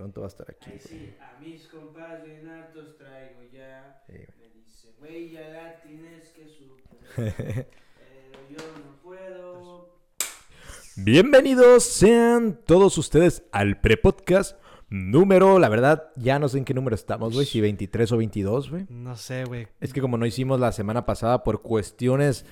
[0.00, 0.70] pronto va a estar aquí.
[0.72, 4.02] Ay, sí, a mis compas bien hartos traigo ya.
[4.06, 4.28] Sí, güey.
[4.40, 7.36] Me dice, güey, ya la tienes que superar.
[7.96, 9.90] pero yo no puedo.
[10.96, 14.58] Bienvenidos sean todos ustedes al prepodcast
[14.88, 18.70] número, la verdad, ya no sé en qué número estamos, güey, si 23 o 22,
[18.70, 18.86] güey.
[18.88, 19.68] No sé, güey.
[19.80, 22.46] Es que como no hicimos la semana pasada por cuestiones...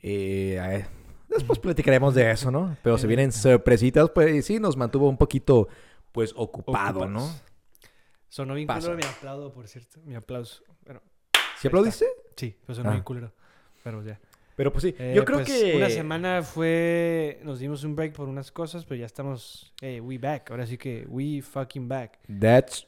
[0.00, 0.86] eh, eh,
[1.28, 2.76] después platicaremos de eso, ¿no?
[2.82, 5.68] Pero se vienen sorpresitas, pues sí, nos mantuvo un poquito,
[6.16, 7.30] pues, ocupado, ¿no?
[8.28, 8.88] Sonó bien Pasa.
[8.90, 10.00] culero mi aplauso, por cierto.
[10.04, 10.62] Mi aplauso.
[10.84, 11.02] Bueno,
[11.60, 12.06] ¿Sí aplaudiste?
[12.36, 12.92] sí, pero sonó Ah.
[12.92, 13.32] bien culero.
[13.84, 14.18] Pero ya.
[14.56, 15.76] Pero pues sí, Eh, yo creo pues, que...
[15.76, 17.40] Una semana fue...
[17.44, 19.72] Nos dimos un break por unas cosas, pero ya estamos...
[19.82, 20.50] Eh, we back.
[20.50, 22.18] Ahora sí que we fucking back.
[22.40, 22.86] That's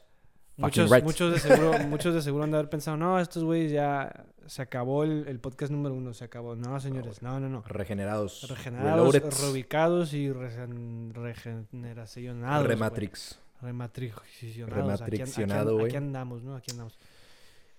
[0.59, 1.03] Muchos, right.
[1.03, 4.25] muchos, de seguro, muchos de seguro han de haber pensado, no, estos güeyes ya...
[4.47, 6.55] Se acabó el, el podcast número uno, se acabó.
[6.55, 7.61] No, señores, no, no, no.
[7.67, 8.47] Regenerados.
[8.49, 12.65] Regenerados, reloaded, reubicados y regen- regeneracionados.
[12.65, 13.39] Rematrix.
[13.61, 14.75] Rematricionados.
[14.75, 15.85] Rematriccionado, aquí, güey.
[15.87, 16.55] aquí andamos, ¿no?
[16.55, 16.97] Aquí andamos.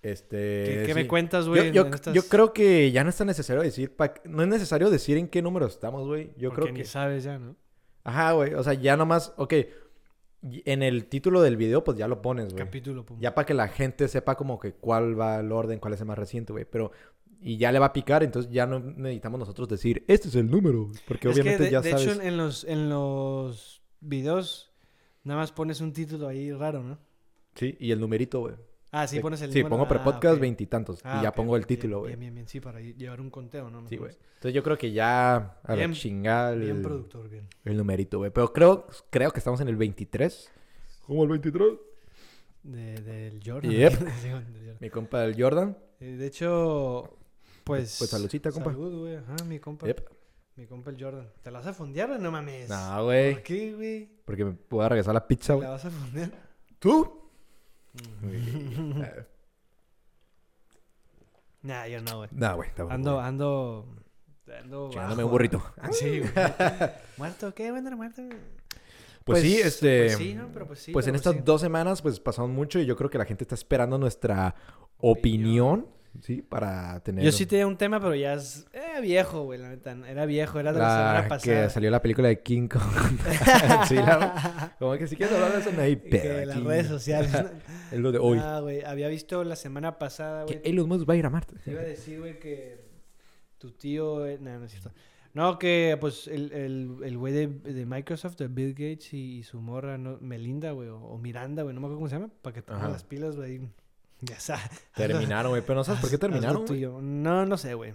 [0.01, 0.37] Este...
[0.65, 0.95] ¿Qué, qué sí.
[0.95, 1.73] me cuentas, güey?
[1.73, 3.95] yo- estas- yo creo que ya no es tan necesario decir...
[3.97, 6.31] pa- No es necesario decir en qué número estamos, güey.
[6.37, 6.87] Yo Porque creo ni que...
[6.87, 7.57] sabes ya, ¿no?
[8.05, 8.55] Ajá, güey.
[8.55, 9.33] O sea, ya nomás...
[9.37, 9.55] Ok.
[10.43, 12.65] En el título del video, pues ya lo pones, güey.
[12.65, 13.19] Capítulo, pum.
[13.21, 16.07] Ya para que la gente sepa como que cuál va el orden, cuál es el
[16.07, 16.65] más reciente, güey.
[16.65, 16.93] Pero...
[17.43, 20.51] Y ya le va a picar, entonces ya no necesitamos nosotros decir, este es el
[20.51, 22.07] número, güey, Porque Es que obviamente de, ya de sabes.
[22.07, 24.71] hecho, en los, en los videos
[25.25, 26.99] nada más pones un título ahí raro, ¿no?
[27.55, 28.57] Sí, y el numerito, güey.
[28.93, 29.71] Ah, sí, pones el Sí, número.
[29.71, 31.01] pongo Ah, prepodcast veintitantos.
[31.05, 32.11] Ah, y ya ok, pongo el título, güey.
[32.11, 33.79] Bien, bien, bien, sí, para llevar un conteo, ¿no?
[33.81, 34.17] Sí, Más o güey.
[34.35, 37.47] Entonces yo creo que ya a Bien- la chingada el, Bien productor, bien.
[37.65, 38.31] el numerito, güey.
[38.33, 40.51] Pero creo, creo que estamos en el 23.
[41.07, 41.69] ¿Cómo el 23?
[42.63, 43.71] De, del Jordan.
[43.71, 43.93] Yep.
[44.21, 44.29] Sí,
[44.65, 44.77] del.
[44.81, 45.77] Mi compa el Jordan.
[46.01, 47.17] Eh, De hecho,
[47.65, 47.97] pues...
[47.99, 48.73] Pues saludcita, compa.
[48.73, 49.17] Salud, güey.
[49.17, 49.87] Ajá, mi compa.
[49.87, 50.11] Yep.
[50.57, 51.29] Mi compa el Jordan.
[51.43, 52.69] ¿Te la vas a fondear o no mames?
[52.69, 53.35] No, güey.
[53.35, 54.11] ¿Por qué, güey?
[54.25, 55.65] Porque me puedo regresar la pizza, ¿Te güey.
[55.67, 56.31] la vas a fondear?
[56.79, 57.20] ¿Tú?
[61.63, 62.31] Nah, yo no, güey.
[62.33, 62.71] No, güey.
[62.89, 63.27] Ando, güey.
[63.27, 63.87] ando...
[64.59, 65.63] Ando Chingándome un burrito.
[65.93, 66.33] Sí, güey.
[67.19, 67.55] ¿Muerto?
[67.55, 67.71] ¿Qué?
[67.71, 68.23] ¿Vender muerto?
[69.25, 70.07] Pues, sí, este...
[70.07, 70.49] Pues sí, ¿no?
[70.53, 70.93] Pero pues sí.
[70.93, 71.43] pues en estas sí.
[71.45, 74.55] dos semanas, pues pasaron mucho y yo creo que la gente está esperando nuestra
[74.99, 75.87] opinión,
[76.23, 76.43] ¿sí?
[76.43, 77.25] Para tener...
[77.25, 79.97] Yo sí tenía un tema, pero ya es eh, viejo, güey, la neta.
[80.09, 81.71] Era viejo, era de la, La semana que pasada.
[81.71, 82.83] salió la película de King Kong.
[83.89, 86.23] sí, la- Como que si quieres hablar de eso, no hay pedo.
[86.23, 87.31] que las redes sociales.
[87.93, 88.39] Es lo de hoy.
[88.41, 90.71] Ah, güey, había visto la semana pasada, que güey.
[90.71, 91.57] Elon Musk va a ir a Marte.
[91.65, 92.81] Te iba a decir, güey, que
[93.59, 94.27] tu tío...
[94.27, 94.93] eh, No, no es cierto.
[95.33, 99.43] No, que pues el el el güey de, de Microsoft, de Bill Gates y, y
[99.45, 100.19] su morra, ¿no?
[100.21, 102.91] Melinda, güey, o, o Miranda, güey, no me acuerdo cómo se llama, para que pongas
[102.91, 103.61] las pilas, güey.
[104.21, 104.69] Ya sabes.
[104.95, 105.63] Terminaron, güey.
[105.63, 106.99] Pero no sabes por qué terminaron, tuyo.
[107.01, 107.95] No, no sé, güey.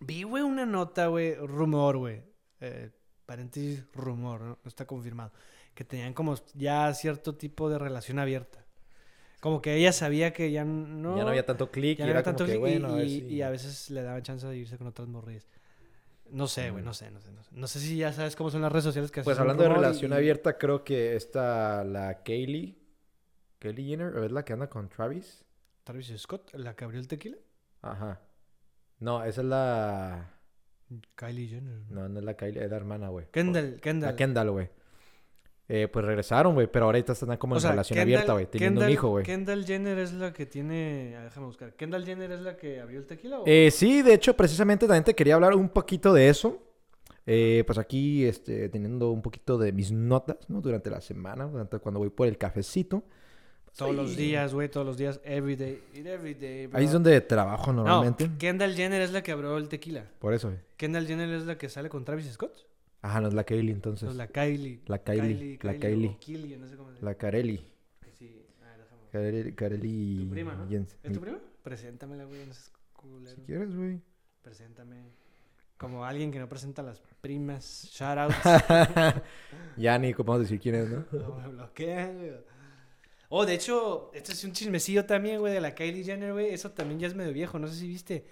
[0.00, 2.22] Vi, güey, una nota, güey, rumor, güey.
[2.60, 2.90] Eh,
[3.26, 4.46] paréntesis, rumor, ¿no?
[4.62, 5.32] No está confirmado.
[5.74, 8.64] Que tenían como ya cierto tipo de relación abierta.
[9.40, 11.16] Como que ella sabía que ya no...
[11.16, 13.08] Ya no había tanto clic y ya no era había como tanto clic bueno, y,
[13.20, 15.46] si- y a veces le daban chance de irse con otras morrillas.
[16.30, 17.50] No sé, güey, no sé, no sé, no sé.
[17.52, 20.12] No sé si ya sabes cómo son las redes sociales que Pues hablando de relación
[20.12, 22.78] y- abierta, creo que esta, la Kaylee...
[23.64, 25.42] Kaylee Jenner, ¿es la que anda con Travis?
[25.84, 27.38] Travis Scott, la que abrió el tequila.
[27.80, 28.20] Ajá.
[29.00, 30.30] No, esa es la...
[31.14, 31.80] Kylie Jenner.
[31.88, 33.26] No, no es la Kylie, es la hermana, güey.
[33.32, 34.10] Kendall, Kendall.
[34.10, 34.68] La Kendall, güey.
[35.66, 38.46] Eh, pues regresaron, güey, pero ahorita están como en O sea, relación Kendall- abierta, güey,
[38.50, 39.24] teniendo un hijo, güey.
[39.24, 41.16] Kendall Jenner es la que tiene.
[41.18, 41.72] ah, Déjame buscar.
[41.72, 43.40] ¿Kendall Jenner es la que abrió el tequila?
[43.40, 43.44] O...
[43.46, 46.62] Eh, sí, de hecho, precisamente también te quería hablar un poquito de eso.
[47.24, 50.60] Eh, pues aquí, este, teniendo un poquito de mis notas, ¿no?
[50.60, 53.02] Durante la semana, durante cuando voy por el cafecito.
[53.76, 55.20] Todos los días, güey, todos los días.
[55.24, 55.82] Every day.
[55.94, 56.78] Every day, bro.
[56.78, 58.28] Ahí es donde trabajo normalmente.
[58.28, 60.04] No, Kendall Jenner es la que abrió el tequila.
[60.20, 60.60] Por eso, güey.
[60.76, 62.54] Kendall Jenner es la que sale con Travis Scott.
[63.02, 64.08] Ajá, no es la Kaylee, entonces.
[64.08, 64.80] No, la Kylie.
[64.86, 66.16] La Kylie, la Kylie.
[66.20, 67.66] Kylie, no sé cómo se La Carelli.
[68.16, 69.02] Sí, a ver, déjame.
[69.12, 70.68] Carelli, Carelli Tu prima, ¿no?
[70.68, 70.98] Jensen.
[71.02, 71.38] ¿Es tu prima?
[71.62, 73.36] Preséntamela, güey, no seas culero.
[73.36, 74.00] Si quieres, güey.
[74.42, 75.02] Preséntame.
[75.76, 77.88] Como alguien que no presenta a las primas.
[77.90, 78.32] Shout out.
[79.76, 81.04] ya ni cómo decir quién es, ¿no?
[81.12, 82.53] No, me bloquean, güey.
[83.36, 86.54] Oh, de hecho, este es un chismecillo también, güey, de la Kylie Jenner, güey.
[86.54, 88.24] Eso también ya es medio viejo, no sé si viste.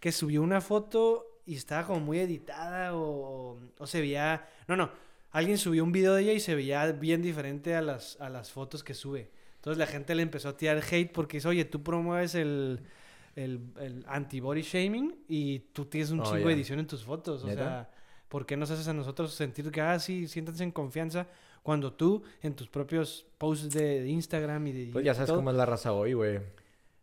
[0.00, 4.48] Que subió una foto y estaba como muy editada o, o se veía...
[4.66, 4.90] No, no.
[5.30, 8.50] Alguien subió un video de ella y se veía bien diferente a las, a las
[8.50, 9.30] fotos que sube.
[9.56, 12.80] Entonces la gente le empezó a tirar hate porque dice, oye, tú promueves el,
[13.34, 17.44] el, el anti-body shaming y tú tienes un Oh, chingo de edición en tus fotos.
[17.44, 17.62] O ¿Neta?
[17.62, 17.90] sea,
[18.30, 21.26] ¿por qué nos haces a nosotros sentir que, ah, sí, siéntanse en confianza
[21.66, 24.92] cuando tú en tus propios posts de, de Instagram y de...
[24.92, 26.38] Pues ya sabes todo, cómo es la raza hoy, güey.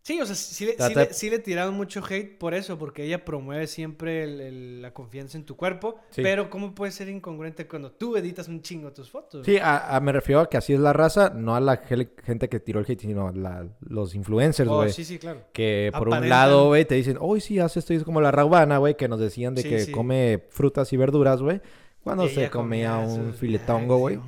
[0.04, 3.04] Sí, o sea, sí, le, sí le- sí le tiraron mucho hate por eso, porque
[3.06, 5.96] ella promueve siempre el- el- la confianza en tu cuerpo.
[6.12, 6.22] Sí.
[6.22, 9.46] Pero, ¿cómo puede ser incongruente cuando tú editas un chingo tus fotos?
[9.46, 12.50] Sí, a, a- me refiero a que así es la raza, no a la gente
[12.50, 14.92] que tiró el hate, sino a la- los influencers, Oh, güey.
[14.92, 15.42] sí, sí, claro.
[15.54, 18.32] Que por un lado, güey, te dicen, hoy sí, haz esto, y es como la
[18.32, 21.60] raubana, güey, que nos decían de que come frutas y verduras, güey.
[22.04, 24.20] Cuando se comía comía un filetongo, güey.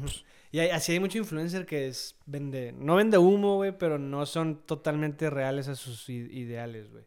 [0.55, 4.65] Y así hay mucho influencer que es, vende, no vende humo, güey, pero no son
[4.65, 7.03] totalmente reales a sus ideales, güey.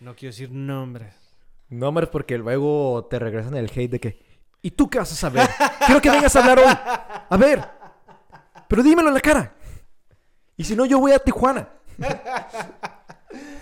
[0.00, 1.14] No quiero decir nombres.
[1.68, 4.26] No, hombre, porque luego te regresan el hate de que,
[4.60, 5.48] ¿y tú qué vas a saber?
[5.86, 6.64] Quiero que vengas a hablar hoy.
[7.30, 7.64] A ver,
[8.66, 9.54] pero dímelo en la cara.
[10.56, 11.68] Y si no, yo voy a Tijuana.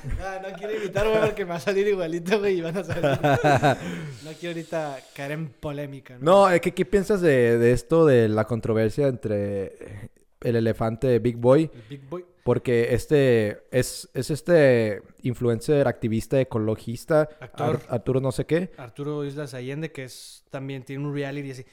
[0.21, 2.85] Ah, no quiero invitar, güey, porque me va a salir igualito, güey, y van a
[2.85, 3.05] salir.
[4.25, 6.25] No quiero ahorita caer en polémica, ¿no?
[6.47, 10.11] No, es que, ¿qué piensas de, de esto, de la controversia entre
[10.41, 11.71] el elefante Big Boy?
[11.75, 12.25] El Big Boy.
[12.45, 17.81] Porque este es, es este influencer, activista, ecologista, Actor.
[17.89, 21.65] Ar- Arturo no sé qué, Arturo Islas Allende, que es también tiene un reality así.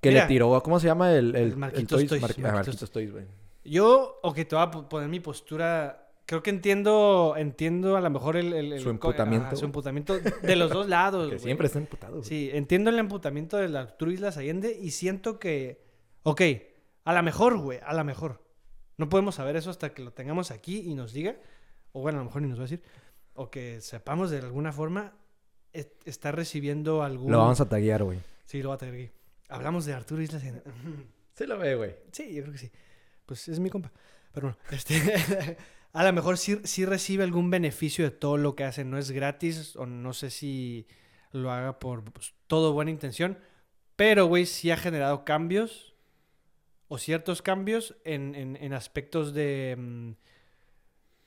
[0.00, 0.22] que Mira.
[0.22, 1.12] le tiró, ¿cómo se llama?
[1.14, 3.24] El, el, El Marquitos Toys, Mar- ah, Marquitos Marquitos Toys, güey.
[3.64, 6.09] Yo, ok, te voy a po- poner mi postura.
[6.30, 9.48] Creo que entiendo, entiendo a lo mejor el, el- el- Su emputamiento.
[9.48, 11.24] ajá, su emputamiento de los dos lados.
[11.28, 11.40] Que güey.
[11.44, 12.18] siempre está emputado.
[12.18, 12.24] güey.
[12.28, 15.82] Sí, entiendo el emputamiento del Arturo Islas Allende y siento que,
[16.22, 16.40] ok,
[17.04, 18.44] a lo mejor, güey, a lo mejor.
[18.96, 21.34] No podemos saber eso hasta que lo tengamos aquí y nos diga,
[21.90, 22.82] o bueno, a lo mejor ni nos va a decir,
[23.34, 25.14] o que sepamos de alguna forma,
[25.72, 27.32] es- está recibiendo algún...
[27.32, 28.20] Lo vamos a taguear, güey.
[28.44, 29.10] Sí, lo va a aquí.
[29.48, 30.62] Hablamos de Arturo Islas Allende.
[31.34, 31.96] Se lo ve, güey.
[32.12, 32.70] Sí, yo creo que sí.
[33.26, 33.90] Pues es mi compa.
[34.32, 34.94] Pero bueno, este,
[35.92, 38.84] a lo mejor sí, sí recibe algún beneficio de todo lo que hace.
[38.84, 40.86] No es gratis o no sé si
[41.32, 43.38] lo haga por pues, todo buena intención.
[43.96, 45.94] Pero, güey, sí ha generado cambios
[46.88, 49.76] o ciertos cambios en, en- en aspectos de...
[49.78, 50.10] mm,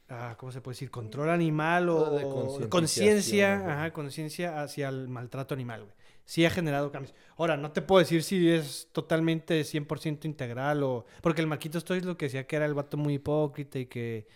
[0.10, 0.92] ah, ¿Cómo se puede decir?
[0.92, 3.92] Control animal o, O de o conciencia.
[3.94, 5.96] conciencia hacia el maltrato animal, güey.
[6.26, 7.14] Sí ha generado cambios.
[7.38, 11.06] Ahora, no te puedo decir si es totalmente 100% integral o...
[11.22, 14.28] Porque el Marquito Stoy lo que decía que era el vato muy hipócrita y que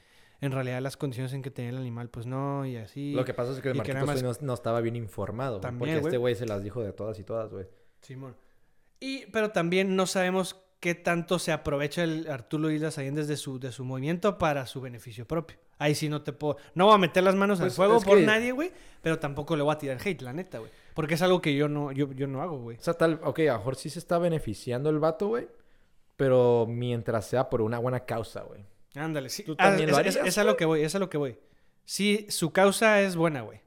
[0.41, 3.13] en realidad las condiciones en que tenía el animal, pues no, y así.
[3.13, 5.59] Lo que pasa es que el que Marquitos nada Toys no, no estaba bien informado.
[5.59, 7.65] También, porque este güey se las dijo de todas y todas, güey.
[8.01, 8.35] Simón.
[8.99, 13.59] Y, pero también no sabemos qué tanto se aprovecha el Arturo Islas Allende de su,
[13.59, 15.57] de su movimiento para su beneficio propio.
[15.79, 16.57] Ahí sí no te puedo...
[16.75, 19.17] No voy a meter las manos al Pues, fuego es por que- nadie, güey, pero
[19.19, 20.71] tampoco le voy a tirar hate, la neta, güey.
[20.93, 22.77] Porque es algo que yo no, yo, yo no hago, güey.
[22.77, 25.47] O sea, tal, ok, a lo mejor sí se está beneficiando el vato, güey.
[26.15, 28.65] Pero mientras sea por una buena causa, güey.
[28.95, 29.43] Ándale, sí.
[29.43, 31.09] ¿Tú Ah, también es, lo es- harías, es a lo que voy, es a lo
[31.09, 31.37] que voy.
[31.85, 33.61] Sí, su causa es buena, güey.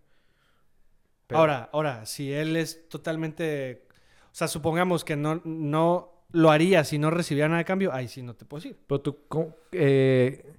[1.26, 3.86] Pero- Ahora, ahora, si él es totalmente...
[4.26, 8.08] O sea, supongamos que no, no lo haría si no recibiera nada de cambio, ahí
[8.08, 8.78] sí no te puedo decir.
[8.86, 10.54] Pero tú, ¿cómo, eh,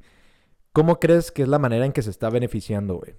[0.73, 3.15] ¿cómo crees que es la manera en que se está beneficiando, güey?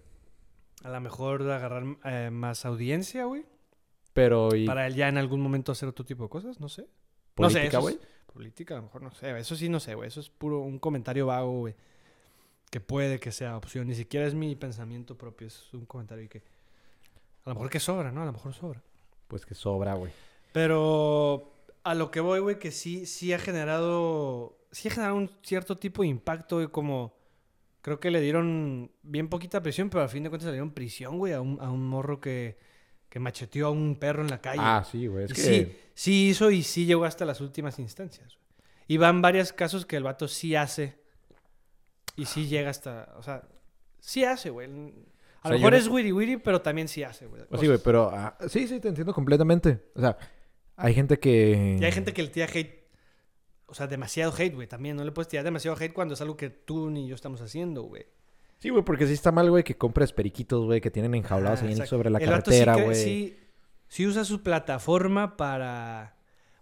[0.85, 3.45] A lo mejor de agarrar eh, más audiencia, güey.
[4.13, 6.87] Pero, ¿y Para él ya en algún momento hacer otro tipo de cosas, no sé.
[7.39, 7.99] no sé, eso es- güey?
[8.33, 9.39] Política, a lo mejor no sé.
[9.39, 10.09] Eso sí no sé, güey.
[10.09, 11.75] Eso es puro un comentario vago, güey.
[12.71, 13.87] Que puede que sea opción.
[13.87, 15.47] Ni siquiera es mi pensamiento propio.
[15.47, 16.39] Es un comentario que...
[17.45, 18.23] A lo mejor que sobra, ¿no?
[18.23, 18.83] A lo mejor sobra.
[19.29, 20.13] Pues que sobra, güey.
[20.53, 21.53] Pero
[21.85, 24.59] a lo que voy, güey, que sí, sí ha generado.
[24.71, 27.15] Sí ha generado un cierto tipo de impacto, güey, como.
[27.81, 31.19] Creo que le dieron bien poquita prisión, pero al fin de cuentas le dieron prisión,
[31.19, 32.57] güey, a un, a un morro que,
[33.13, 34.63] que macheteó a un perro en la calle.
[34.63, 35.27] Ah, sí, güey.
[35.27, 35.41] Es Y que...
[35.43, 38.39] sí, sí hizo y sí llegó hasta las últimas instancias.
[38.89, 40.97] Y van varios casos que el vato sí hace.
[42.17, 43.13] Y sí llega hasta.
[43.19, 43.43] O sea,
[44.01, 44.67] sí hace, güey.
[44.67, 44.89] A O lo
[45.43, 47.43] sea, mejor no- es wiri wiri, pero también sí hace, güey.
[47.51, 48.09] Pues sí, güey, pero...
[48.15, 49.91] ah, sí, sí, te entiendo completamente.
[49.95, 50.17] O sea,
[50.77, 51.77] hay gente que...
[51.79, 52.89] Y hay gente que le tira hate.
[53.67, 54.69] O sea, demasiado hate, güey.
[54.69, 57.43] También no le puedes tirar demasiado hate cuando es algo que tú ni yo estamos
[57.43, 58.07] haciendo, güey.
[58.63, 61.67] Sí, güey, porque sí está mal, güey, que compres periquitos, güey, que tienen enjaulados Ah,
[61.67, 62.95] ahí sobre la El sí carretera, güey.
[62.95, 63.37] Sí,
[63.89, 66.15] sí usa su plataforma para.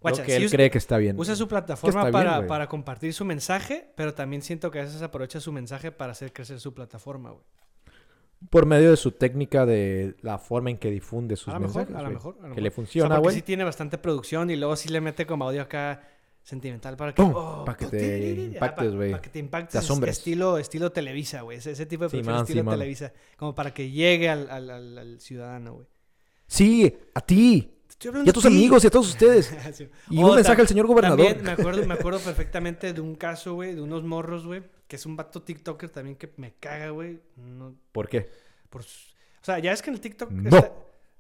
[0.02, 1.21] Lo que sí él usa, cree que está bien.
[1.21, 5.02] usa su plataforma bien, para, para compartir su mensaje, pero también siento que a veces
[5.02, 7.45] aprovecha su mensaje para hacer crecer su plataforma, güey.
[8.49, 11.83] Por medio de su técnica de la forma en que difunde sus A lo mejor,
[11.87, 12.37] mensajes, a lo mejor.
[12.42, 13.37] a lo Que le O sea, funciona, porque güey.
[13.37, 16.00] sí tiene bastante producción y luego sí le mete como audio acá
[16.43, 17.23] sentimental para que...
[17.23, 19.11] Oh, que oh, te ah, impactes, pa- güey.
[19.13, 19.87] Para que te impactes.
[19.87, 20.11] Te.
[20.11, 21.59] Estilo, estilo Televisa, güey.
[21.59, 22.69] Ese, ese tipo de Sí, man, estilo sí.
[22.71, 23.13] Televisa.
[23.37, 25.87] Como para que llegue al, al- al- al ciudadano, güey.
[26.47, 27.77] Sí, a ti.
[28.25, 29.55] Y a tus amigos y a todos ustedes.
[29.75, 29.89] Sí.
[30.11, 31.19] Y Oh, un mensaje al señor gobernador.
[31.27, 34.97] También me acuerdo, me acuerdo perfectamente de un caso, güey, de unos morros, güey, que
[34.97, 37.21] es un vato TikToker también que me caga, güey.
[37.37, 38.29] No, ¿Por qué?
[38.71, 38.85] por, o
[39.43, 40.49] sea, ya es que en el TikTok No.
[40.57, 40.73] está-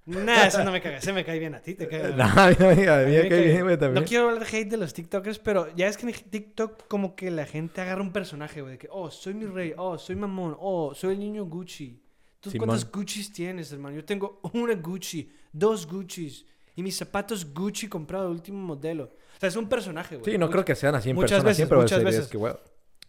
[0.06, 0.98] Nah, eso no me caga.
[0.98, 2.12] Ese me cae bien a ti, te cae.
[2.16, 4.02] No, a mí, me cae bien, güey, también.
[4.02, 7.14] No quiero hablar de hate de los TikTokers, pero ya es que en TikTok como
[7.14, 10.16] que la gente agarra un personaje, güey, de que, oh, soy mi rey, oh, soy
[10.16, 12.02] mamón, oh, soy el niño Gucci.
[12.40, 12.68] ¿Tú Simón.
[12.68, 13.96] cuántos Guccis tienes, hermano?
[13.96, 19.04] Yo tengo una Gucci, dos Guccis y mis zapatos Gucci comprado de último modelo.
[19.04, 20.32] O sea, es un personaje, güey.
[20.32, 22.28] Sí, no creo que sean así en muchas persona veces, siempre, muchas veces.
[22.28, 22.54] que, güey,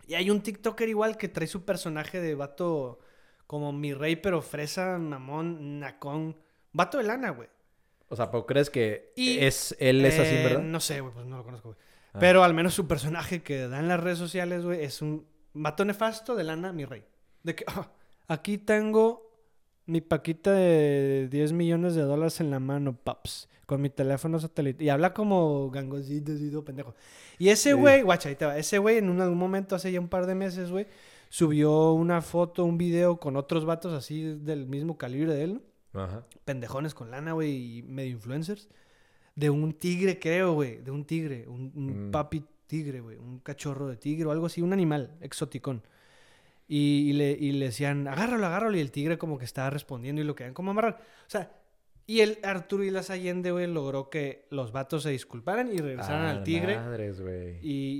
[0.07, 2.99] Y hay un TikToker igual que trae su personaje de vato
[3.47, 6.35] como mi rey, pero fresa, mamón, nacón.
[6.73, 7.49] Vato de lana, güey.
[8.09, 10.61] O sea, ¿pero crees que Y- es, él es así, Eh, verdad?
[10.63, 11.79] No sé, güey, pues no lo conozco, güey.
[12.13, 12.17] Ah.
[12.19, 15.85] Pero al menos su personaje que da en las redes sociales, güey, es un vato
[15.85, 17.03] nefasto de lana, mi rey.
[17.43, 17.89] De que, "Ah,
[18.27, 19.29] aquí tengo
[19.85, 24.83] mi paquita de 10 millones de dólares en la mano, paps, con mi teléfono satélite.
[24.83, 26.93] Y habla como gangosito, pendejo.
[27.39, 27.75] Y ese Sí.
[27.75, 28.57] güey, guacha, ahí te va.
[28.57, 30.87] Ese güey en un, algún momento, hace ya un par de meses, güey,
[31.29, 35.61] subió una foto, un video con otros vatos así del mismo calibre de él.
[35.93, 36.25] Ajá.
[36.45, 38.69] pendejones con lana, güey, y medio influencers.
[39.35, 40.77] De un tigre, creo, güey.
[40.81, 41.47] De un tigre.
[41.47, 42.11] Un, un Mm.
[42.11, 43.17] papi tigre, güey.
[43.17, 44.61] Un cachorro de tigre o algo así.
[44.61, 45.83] Un animal exoticón.
[46.67, 48.77] Y, y le, y le decían, agárralo, agárralo.
[48.77, 50.99] Y el tigre como que estaba respondiendo y lo querían como amarrar.
[51.27, 51.51] O sea,
[52.07, 56.25] y el Arturo y las Allende, güey, logró que los vatos se disculparan y regresaran
[56.25, 56.75] Ah, al tigre.
[56.77, 57.57] Madres, güey.
[57.61, 57.97] Y,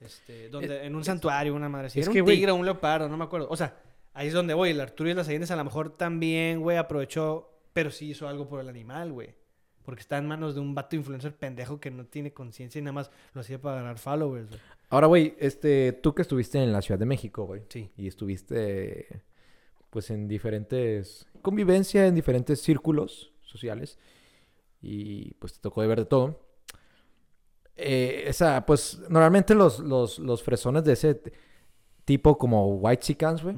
[0.00, 2.00] Este, donde, en un santuario, una madre así.
[2.00, 3.48] Era que, un tigre o un leopardo, no me acuerdo.
[3.50, 3.76] O sea,
[4.14, 4.70] ahí es donde voy.
[4.70, 8.48] El Arturo y las Allendes a lo mejor también, güey, aprovechó, pero sí hizo algo
[8.48, 9.34] por el animal, güey.
[9.84, 12.92] Porque está en manos de un vato influencer pendejo que no tiene conciencia y nada
[12.92, 14.60] más lo hacía para ganar followers, güey.
[14.90, 17.62] Ahora, güey, este, tú que estuviste en la Ciudad de México, güey.
[17.68, 17.90] Sí.
[17.96, 19.22] Y estuviste,
[19.88, 21.26] pues, en diferentes...
[21.42, 23.98] Convivencia, en diferentes círculos sociales.
[24.82, 26.40] Y, pues, te tocó de ver de todo.
[27.76, 31.22] Eh, esa, pues, normalmente los, los, los fresones de ese
[32.04, 33.56] tipo como White Chicans, güey.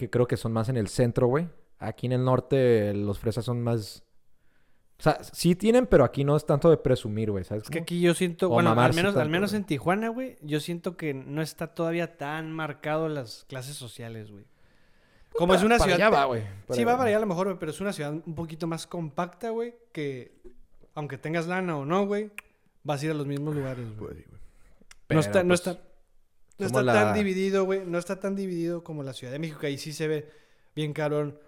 [0.00, 1.46] Que creo que son más en el centro, güey.
[1.78, 4.02] Aquí en el norte los fresas son más...
[4.98, 7.64] O sea, sí tienen, pero aquí no es tanto de presumir, güey, ¿sabes?
[7.64, 7.82] Es que cómo?
[7.82, 11.12] aquí yo siento, O bueno, al menos, al menos en Tijuana, güey, yo siento que
[11.12, 14.46] no está todavía tan marcado las clases sociales, güey.
[15.34, 16.08] Como es una Para ciudad...
[16.08, 16.44] allá va, güey.
[16.70, 18.86] Sí, va para allá a lo mejor, güey, pero es una ciudad un poquito más
[18.86, 20.40] compacta, güey, que
[20.94, 22.30] aunque tengas lana o no, güey,
[22.84, 24.14] vas a ir a los mismos lugares, güey.
[24.14, 24.26] Pues.
[25.10, 25.82] No está, Pero, no pues, está,
[26.60, 29.58] no está la- tan dividido, güey, no está tan dividido como la Ciudad de México,
[29.60, 30.28] que ahí sí se ve
[30.74, 31.38] bien cabrón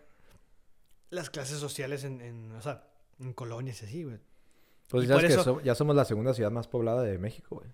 [1.10, 2.84] las clases sociales en, en, o sea,
[3.20, 4.18] en colonias y así, güey.
[4.88, 7.18] Pues ya sabes por que eso- so- ya somos la segunda ciudad más poblada de
[7.18, 7.68] México, güey.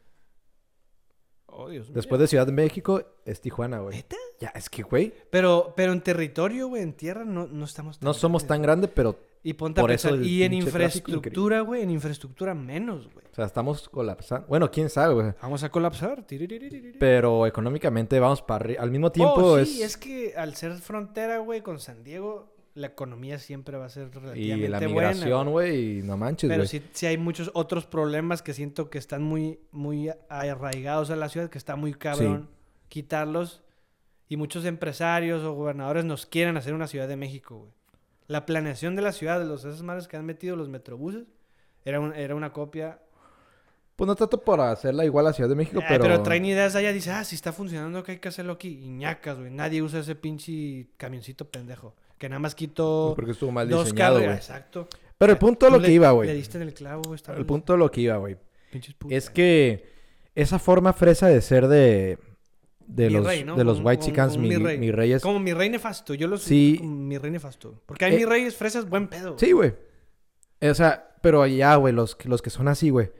[1.50, 1.94] Oh, Dios mío.
[1.96, 3.96] Después de Ciudad de México es Tijuana, güey.
[3.96, 4.16] ¿Neta?
[4.40, 8.06] Ya, es que, güey, Pero, pero en territorio, güey, en tierra, no, no estamos tan
[8.06, 10.52] no somos grandes, tan grandes, pero, Y ponte a por eso pensar, el y en
[10.54, 13.26] infraestructura, güey, en infraestructura menos, güey.
[13.32, 14.46] o sea, estamos colapsando.
[14.46, 15.32] Bueno, quién sabe, güey.
[15.42, 16.24] Vamos a colapsar.
[16.98, 18.82] Pero económicamente vamos para arriba.
[18.82, 19.68] Al mismo tiempo Oh, es...
[19.68, 23.88] sí, es que al ser frontera, güey, con San Diego, la economía siempre va a
[23.90, 26.02] ser relativamente Y la migración, güey.
[26.02, 30.10] no manches, Pero sí, sí hay muchos otros problemas que siento que están muy, muy
[30.28, 32.48] arraigados a la ciudad, que está muy cabrón
[32.88, 33.62] quitarlos.
[34.30, 37.72] Y muchos empresarios o gobernadores nos quieren hacer una Ciudad de México, güey.
[38.26, 41.24] La planeación de la ciudad, de los esas madres que han metido los metrobuses,
[41.84, 43.00] era, un- era una copia.
[43.96, 46.02] Pues no trato por hacerla igual a Ciudad de México, Eh, pero...
[46.04, 46.22] pero...
[46.22, 48.80] traen ideas allá, dice, ah, si está funcionando, que hay que hacerlo aquí.
[48.84, 49.50] Y ñacas, güey.
[49.50, 51.96] Nadie usa ese pinche camioncito pendejo.
[52.18, 54.26] Que nada más quito Porque estuvo mal dos diseñado, cargas.
[54.28, 54.36] güey.
[54.38, 54.88] Exacto.
[55.16, 56.34] Pero el punto de lo que le- iba, Le güey.
[56.36, 57.20] diste en el clavo, güey.
[57.36, 58.36] El punto de lo que iba, güey.
[59.10, 59.84] Es que
[60.34, 62.18] esa forma fresa de ser de...
[62.86, 63.54] De Mi los, rey, ¿no?
[63.54, 64.78] de los White Chicans, mi, mi rey.
[64.78, 65.22] mi rey es...
[65.22, 66.14] Como mi rey nefasto.
[66.14, 66.76] Yo lo Sí.
[66.78, 67.82] como mi rey nefasto.
[67.84, 69.36] Porque hay Eh, mi rey es fresas buen pedo.
[69.38, 69.74] Sí, güey.
[70.62, 73.10] O sea, pero allá, güey, los, que- los que son así, güey.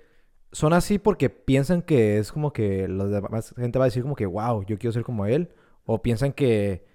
[0.53, 4.17] Son así porque piensan que es como que los demás gente va a decir como
[4.17, 5.51] que, wow, yo quiero ser como él.
[5.85, 6.87] O piensan que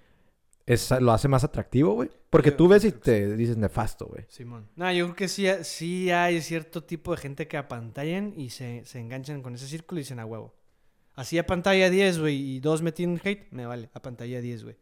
[0.66, 2.10] es, lo hace más atractivo, güey.
[2.30, 4.24] Porque Yo tú ves y que te dices nefasto, güey.
[4.28, 4.68] Simón.
[4.76, 8.84] No, yo creo que sí, sí hay cierto tipo de gente que apantallan y se,
[8.84, 10.54] se enganchan con ese círculo y dicen a huevo.
[11.14, 13.88] Así a pantalla 10, güey, y dos me tienen hate, me vale.
[13.94, 14.76] A pantalla 10, güey.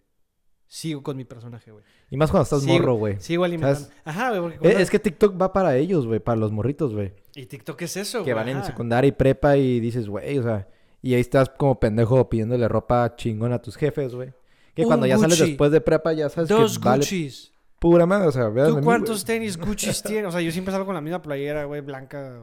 [0.67, 1.85] Sigo con mi personaje, güey.
[2.11, 3.21] Y más cuando estás Sigo- morro, güey.
[3.21, 3.81] Sigo alimentando.
[3.89, 3.97] ¿Sabes?
[4.07, 4.55] Ajá, güey.
[4.55, 6.21] Eh, cuando- Es que TikTok va para ellos, güey.
[6.21, 7.12] Para los morritos, güey.
[7.35, 8.45] Y TikTok es eso, Que güey.
[8.47, 10.69] van en secundaria y prepa y dices, güey, o sea...
[11.05, 14.33] Y ahí estás como pendejo pidiéndole ropa chingona a tus jefes, güey.
[14.75, 17.52] Que Un cuando ya sales después de prepa ya sabes Dos que vale Gucci's.
[17.79, 18.29] pura madre.
[18.29, 19.38] O sea, véanme a ¿Tú mí, cuántos güey.
[19.38, 20.26] tenis Gucci's tienes?
[20.29, 22.41] O sea, yo siempre salgo con la misma playera, güey, blanca.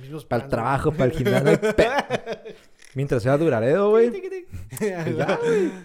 [0.00, 1.58] mismos Para el trabajo, para el gimnasio.
[2.94, 4.10] Mientras sea duraredo, güey.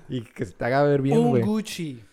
[0.10, 1.44] Y que se te haga ver bien, un güey.
[1.44, 2.04] Gucci.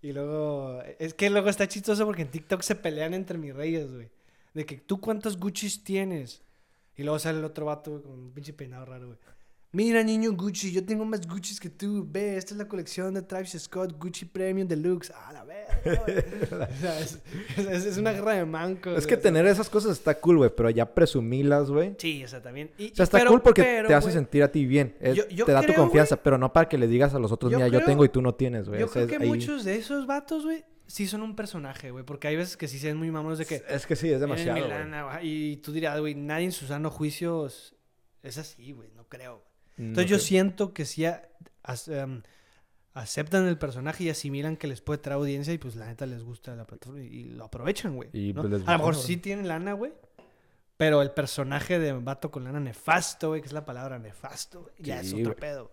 [0.00, 3.92] Y luego, es que luego está chistoso porque en TikTok se pelean entre mis reyes,
[3.92, 4.08] güey.
[4.54, 6.42] De que tú cuántos Gucci's tienes.
[6.96, 9.18] Y luego sale el otro vato güey, con un pinche peinado raro, güey.
[9.70, 12.06] Mira, niño Gucci, yo tengo más Gucci's que tú.
[12.10, 15.12] Ve, esta es la colección de Travis Scott Gucci Premium Deluxe.
[15.14, 16.16] Ah, la verga, güey.
[16.78, 17.18] O sea, es,
[17.58, 18.96] es- es una guerra de mancos.
[18.96, 21.94] Es que tener esas cosas está cool, güey, pero ya presumirlas, güey.
[21.98, 22.70] Sí, o sea, también.
[22.78, 24.96] Y, O sea, está pero- cool porque pero, te hace sentir a ti bien.
[25.00, 27.30] Es- Yo- yo te da tu confianza, pero no para que le digas a los
[27.30, 28.80] otros, mira, yo tengo y tú no tienes, güey.
[28.80, 31.90] Yo O sea, creo que ahí- muchos de esos vatos, güey, sí son un personaje,
[31.90, 32.04] güey.
[32.06, 33.62] Porque hay veces que sí se ven muy mamones de que.
[33.68, 34.58] Es que sí, es demasiado,
[35.22, 37.74] Y tú dirás, güey, nadie en su sano juicio es-
[38.22, 38.88] es así, güey.
[38.96, 39.46] No creo.
[39.78, 40.24] No Entonces yo sé.
[40.26, 41.28] siento que sí a-
[41.62, 42.22] as- em,
[42.94, 46.22] aceptan el personaje y asimilan que les puede traer audiencia y pues la neta les
[46.24, 48.10] gusta la plataforma y, lo aprovechan, güey.
[48.32, 49.92] Pues, a lo mejor sí tienen lana, güey.
[50.76, 54.74] Pero el personaje de vato con lana nefasto, güey, que es la palabra nefasto, güey,
[54.78, 55.72] ya es otro pedo.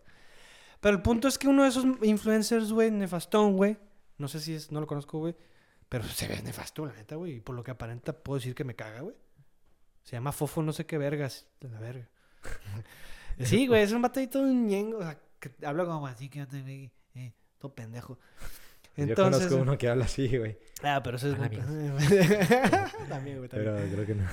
[0.81, 3.77] Pero el punto es que uno de esos influencers, güey, nefastón, güey,
[4.17, 5.35] no sé si es, no lo conozco, güey,
[5.89, 8.63] pero se ve nefasto, la neta, güey, y por lo que aparenta puedo decir que
[8.63, 9.15] me caga, güey.
[10.03, 12.07] Se llama Fofo no sé qué vergas, la verga.
[13.43, 16.45] Sí, güey, es un vato ahí todo ñengo, o sea, que habla como así, que
[16.45, 18.17] te ve, eh, todo pendejo.
[18.97, 20.57] Yo Entonces, conozco uno que habla así, güey.
[20.83, 21.49] ah, pero eso es A la
[23.09, 23.75] también, güey, también.
[23.75, 24.23] Pero creo que no.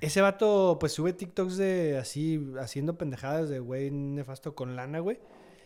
[0.00, 5.18] Ese vato, pues sube TikToks de así, haciendo pendejadas de güey nefasto con lana, güey.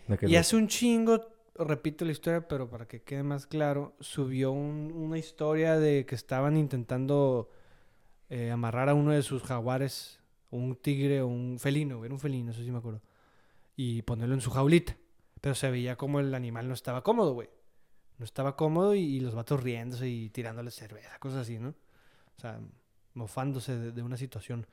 [0.08, 0.38] no Y no.
[0.38, 5.18] hace un chingo, repito la historia, pero para que quede más claro, subió un- una
[5.18, 7.50] historia de que estaban intentando
[8.30, 10.19] eh, amarrar a uno de sus jaguares,
[10.50, 13.00] un tigre o un felino, era un felino, eso sí me acuerdo.
[13.76, 14.97] Y ponerlo en su jaulita.
[15.40, 17.49] Pero se veía como el animal no estaba cómodo, güey.
[18.19, 21.71] No estaba cómodo y, y los vatos riéndose y tirándole cerveza, cosas así, ¿no?
[22.37, 22.61] O sea,
[23.14, 24.66] mofándose de, de una situación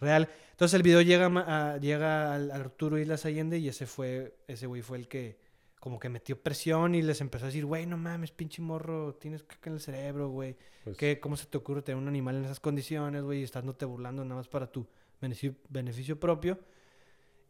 [0.00, 0.28] real.
[0.52, 4.80] Entonces el video llega, a- llega al, Arturo Islas Allende y ese fue, ese güey
[4.82, 5.38] fue el que
[5.80, 9.42] como que metió presión y les empezó a decir, güey, no mames, pinche morro, tienes
[9.44, 10.56] caca en el cerebro, güey.
[10.84, 13.40] Pues, ¿Qué, ¿Cómo se te ocurre tener un animal en esas condiciones, güey?
[13.40, 14.86] Y estándote burlando nada más para tu
[15.20, 16.58] beneficio, beneficio propio.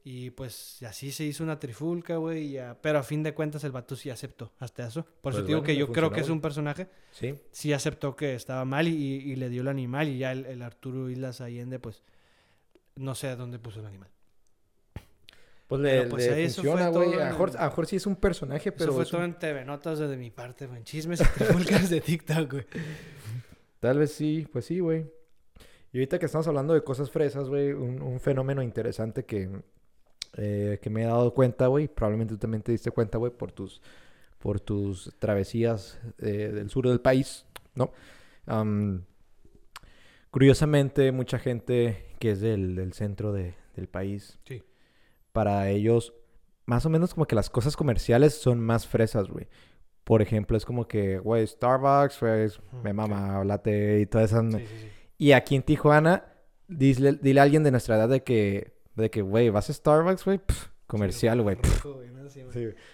[0.08, 2.52] Y pues así se hizo una trifulca, güey.
[2.52, 5.02] ya- Pero a fin de cuentas el vato sí aceptó hasta eso.
[5.04, 6.86] Por eso Pues te digo bueno, que yo creo que es un personaje.
[7.10, 7.34] Sí.
[7.50, 10.08] Sí aceptó que estaba mal y, y le dio el animal.
[10.08, 12.04] Y ya el, el Arturo Islas Allende, pues
[12.94, 14.08] no sé a dónde puso el animal.
[15.66, 17.14] Pues le, Pero, pues, le eso funciona, güey.
[17.20, 19.98] A mejor sí es un personaje, pero Eso fue es todo un- en TV Notas
[19.98, 20.84] de mi parte, güey.
[20.84, 22.64] Chismes y trifulcas de TikTok, güey.
[23.80, 25.06] Tal vez sí, pues sí, güey.
[25.96, 29.48] Y ahorita que estamos hablando de cosas fresas, güey, un, un fenómeno interesante que,
[30.36, 33.50] eh, que me he dado cuenta, güey, probablemente tú también te diste cuenta, güey, por
[33.50, 33.80] tus,
[34.38, 37.92] por tus travesías eh, del sur del país, ¿no?
[38.44, 39.04] Am,
[40.30, 44.62] curiosamente, mucha gente que es del, del centro de- del país, Sí.
[45.32, 46.12] para ellos,
[46.66, 49.48] más o menos como que las cosas comerciales son más fresas, güey.
[50.04, 52.48] Por ejemplo, es como que, güey, Starbucks, güey,
[52.82, 54.44] me mama, latte y todas esas...
[54.52, 54.88] Sí, sí, sí.
[55.18, 56.24] Y aquí en Tijuana,
[56.68, 60.24] dile, dile a alguien de nuestra edad de que, de que, güey, vas a Starbucks,
[60.24, 60.40] güey,
[60.86, 61.56] comercial, güey.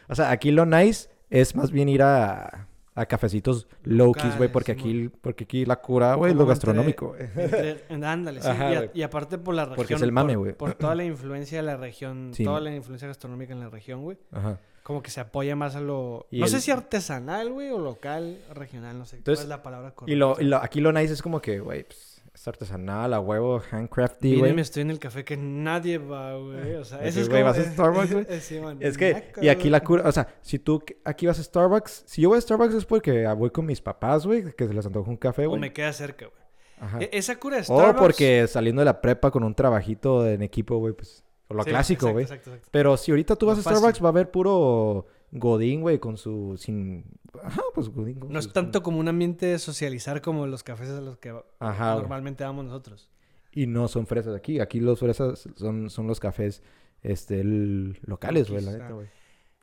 [0.08, 4.50] O sea, aquí lo nice es más bien ir a, a cafecitos low keys, güey,
[4.50, 7.16] porque aquí, porque aquí la cura, güey, es lo entre- gastronómico.
[7.37, 8.48] Entre- ándale, sí.
[8.48, 8.90] Ajá, y, a- güey.
[8.94, 9.76] y aparte por la región.
[9.76, 10.52] Porque es el mame, por- güey.
[10.54, 14.02] Por, toda la influencia de la región, Sí, toda la influencia gastronómica en la región,
[14.02, 14.18] güey.
[14.30, 14.58] Ajá.
[14.82, 16.26] Como que se apoya más a lo...
[16.32, 19.16] Y no sé si artesanal, güey, o local, regional, no sé.
[19.18, 20.12] Entonces, ¿Cuál es la palabra correcta?
[20.12, 22.12] Y, lo, y lo- aquí lo nice es como que, güey, pues,
[22.42, 24.42] es artesanal, a huevo, handcrafty, güey.
[24.42, 26.74] Míreme, estoy en el café que nadie va, güey.
[26.74, 27.55] O sea, eso es güey, como...
[27.55, 28.26] ¿vas a Starbucks, güey?
[28.40, 31.38] Sí, man, Es que, naco, y aquí la cura, o sea, si tú aquí vas
[31.38, 34.66] a Starbucks, si yo voy a Starbucks es porque voy con mis papás, güey, que
[34.66, 35.61] se les antoja un café, O güey.
[35.61, 36.42] me queda cerca, güey.
[36.81, 36.98] Ajá.
[37.00, 38.00] E- Esa cura de O Starbucks...
[38.00, 41.70] porque saliendo de la prepa con un trabajito en equipo, güey, pues, o lo Sí,
[41.70, 42.24] clásico, güey.
[42.24, 42.68] exacto, exacto.
[42.72, 43.78] Pero si ahorita tú vas a fácil.
[43.78, 47.04] Starbucks va a haber puro Godín, güey, con su, sin,
[47.42, 48.20] ajá, pues Godín.
[48.20, 51.34] con No es tanto como un ambiente de socializar como los cafés a los que
[51.58, 52.02] Ajá, güey.
[52.02, 53.08] normalmente vamos nosotros.
[53.50, 56.62] Y no son fresas aquí, aquí los fresas son, son los cafés,
[57.02, 59.08] este, el- locales, güey, la neta, güey.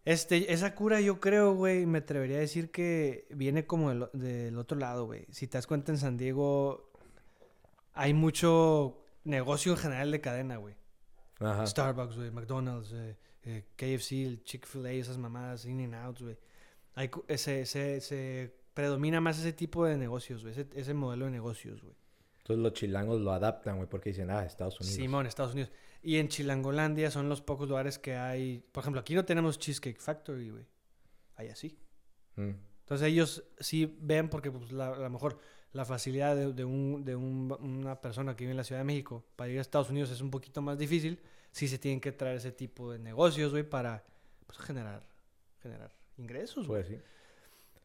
[0.06, 4.58] Este, esa cura yo creo, güey, me atrevería a decir que viene como del, del
[4.58, 5.26] otro lado, güey.
[5.30, 6.90] Si te das cuenta en San Diego
[7.94, 10.74] hay mucho negocio en general de cadena, güey.
[11.40, 11.66] Ajá.
[11.68, 16.38] Starbucks, güey, McDonald's, eh, eh, KFC, el Chick-fil-A, esas mamadas, In-N-Out, güey.
[16.96, 21.32] Hay ese, ese, se predomina más ese tipo de negocios, güey, ese, ese modelo de
[21.32, 21.96] negocios, güey.
[22.40, 24.96] Entonces los chilangos lo adaptan, güey, porque dicen, ah, Estados Unidos.
[24.96, 25.72] Simón, Estados Unidos.
[26.02, 28.64] Y en Chilangolandia son los pocos lugares que hay.
[28.72, 30.66] Por ejemplo, aquí no tenemos Cheesecake Factory, güey.
[31.36, 31.78] Hay así.
[32.38, 32.52] Mm.
[32.80, 35.38] Entonces ellos sí ven, porque pues, la- a lo mejor
[35.74, 38.86] la facilidad de, de un- de un- una persona que vive en la Ciudad de
[38.86, 41.20] México para ir a Estados Unidos es un poquito más difícil.
[41.52, 44.04] Sí se tienen que traer ese tipo de negocios, güey, para
[44.46, 45.04] pues, generar,
[45.62, 46.84] generar ingresos, güey.
[46.84, 47.04] Pues sí.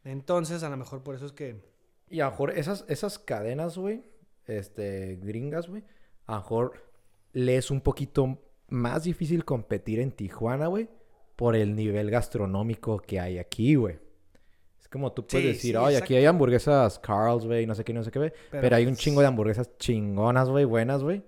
[0.05, 1.57] Entonces, a lo mejor por eso es que...
[2.11, 4.05] Y a lo mejor esas, esas cadenas, güey,
[4.47, 5.83] este, gringas, güey,
[6.27, 6.73] a lo mejor
[7.33, 10.89] lees un poquito más difícil competir en Tijuana, güey,
[11.37, 13.99] por el nivel gastronómico que hay aquí, güey.
[14.81, 16.17] Es como tú puedes Sí, decir, sí, oye, aquí exacto.
[16.17, 18.33] hay hamburguesas Carl's, güey, no sé qué, no sé qué, güey.
[18.51, 21.23] Pero, hay un chingo de hamburguesas chingonas, güey, buenas, güey.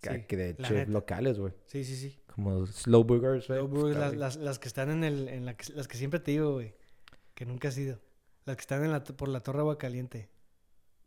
[0.00, 1.52] Que- Sí, que de chefs locales, güey.
[1.66, 2.18] Sí, sí, sí.
[2.34, 3.58] Como Slow Burgers, güey.
[3.60, 5.96] Slow Burgers, Está las, las, las que están en el, en la que- las que
[5.98, 6.74] siempre te digo, güey.
[7.34, 7.98] Que nunca has ido.
[8.46, 10.30] Las que están en la, por la Torre Agua Caliente.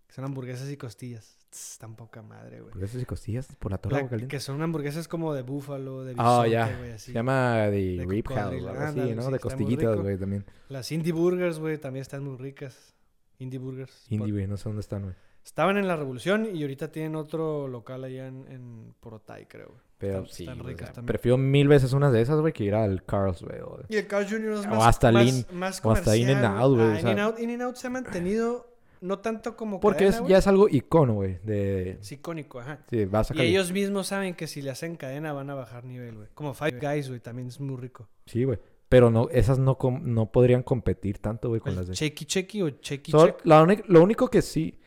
[0.07, 1.37] Que son hamburguesas y costillas.
[1.49, 2.71] Tss, tan poca madre, güey.
[2.71, 4.31] Hamburguesas y costillas por la torre La- Agua caliente.
[4.35, 7.05] que son hamburguesas como de búfalo, de Ah, bisonte, güey, así.
[7.07, 9.21] Se llama The De Rib House, algo así, ¿no?
[9.23, 10.45] sí, de costillitas, güey, también.
[10.69, 12.93] Las indie burgers, güey, también están muy ricas.
[13.39, 14.05] Indie burgers.
[14.09, 15.15] Indie, Por- güey, no sé dónde están, güey.
[15.45, 19.71] Estaban en la Revolución y ahorita tienen otro local allá en, en Porotay, creo.
[19.97, 21.07] Pero Están- sí, están o ricas sea, también.
[21.07, 23.59] prefiero mil veces unas de esas, güey, que ir al Carl's, güey.
[23.61, 24.53] o- Y el Carl Jr.
[24.53, 27.11] es O más, hasta más, Lean- más o hasta comercial, In-N-Out, güey, Ah, o sea.
[27.11, 28.69] In-N-Out, In-N-Out se ha mantenido
[29.01, 31.37] no tanto como Porque cadena, es, ya es algo icono, güey.
[31.43, 31.91] De...
[32.01, 32.79] Es icónico, ajá.
[32.89, 35.83] Sí, vas a Y ellos mismos saben que si le hacen cadena van a bajar
[35.83, 36.27] nivel, güey.
[36.33, 38.07] Como Five Guys, güey, también es muy rico.
[38.25, 38.59] Sí, güey.
[38.87, 41.93] Pero no, esas no, com- no podrían competir tanto, güey, con El las de...
[41.95, 43.45] Checky Checky o Checky Check.
[43.45, 44.79] la lo único que sí...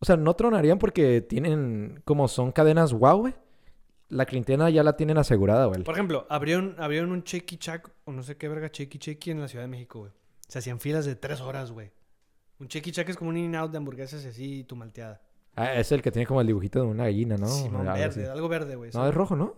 [0.00, 2.02] O sea, no tronarían porque tienen...
[2.04, 3.34] Como son cadenas güey.
[4.08, 5.82] La clientela ya la tienen asegurada, güey.
[5.82, 9.40] Por ejemplo, abrieron, abrieron un Checky Chack o no sé qué verga Checky Checky en
[9.40, 10.12] la Ciudad de México, güey.
[10.46, 11.90] Se hacían filas de tres horas, güey.
[12.58, 15.20] Un Checky Chack es como un in-out de hamburguesas y así tu malteada.
[15.54, 17.48] Ah, es el que tiene como el dibujito de una gallina, ¿no?
[17.48, 18.30] Simón, Algo verde, así.
[18.30, 18.90] algo verde, güey.
[18.94, 19.56] No, es rojo, ¿no?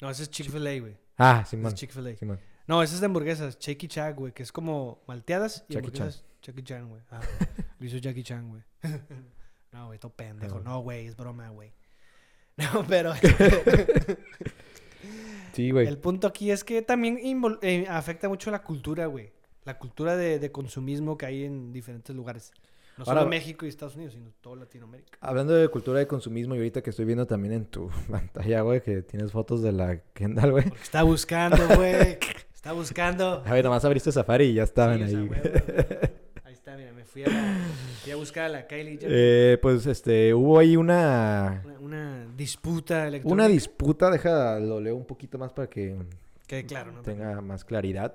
[0.00, 0.96] No, ese es Chick-fil-A, güey.
[1.16, 1.68] Ah, Simón.
[1.68, 2.38] Es Chick-fil-A.
[2.66, 6.24] No, ese es de hamburguesas, Checky Chack, güey, que es como malteadas y Jackie hamburguesas
[6.64, 7.02] Chan, güey.
[7.10, 7.20] Ah,
[7.82, 8.62] lo hizo Jackie Chan, güey.
[9.72, 10.60] no, güey, todo pendejo.
[10.60, 10.80] No.
[10.80, 11.72] Güey, es broma, güey.
[12.56, 13.14] No, pero
[15.52, 15.86] Sí, güey.
[15.86, 17.18] el punto aquí es que también
[17.62, 19.32] eh, afecta mucho la cultura, güey.
[19.64, 22.52] La cultura de, de consumismo que hay en diferentes lugares.
[22.98, 25.18] No solo Ahora- México y Estados Unidos, sino toda Latinoamérica.
[25.20, 28.82] Hablando de cultura de consumismo y ahorita que estoy viendo también en tu pantalla, güey,
[28.82, 30.64] que tienes fotos de la Kendall, güey.
[30.68, 32.18] Porque está buscando, güey.
[32.54, 33.42] Está buscando.
[33.46, 35.26] A ver, nomás abriste Safari y ya estaban Sí, ahí.
[35.26, 35.52] güey, güey.
[36.44, 37.58] Ahí está, mira, me fui a, la-
[38.02, 39.10] fui a buscar a la Kylie Jenner.
[39.18, 41.62] Eh, pues, este, hubo ahí una...
[41.64, 43.34] Una, una disputa electrónica.
[43.34, 45.96] Una disputa, deja, lo leo un poquito más para que
[46.46, 47.02] Que claro, ¿no?
[47.02, 48.14] tenga más claridad.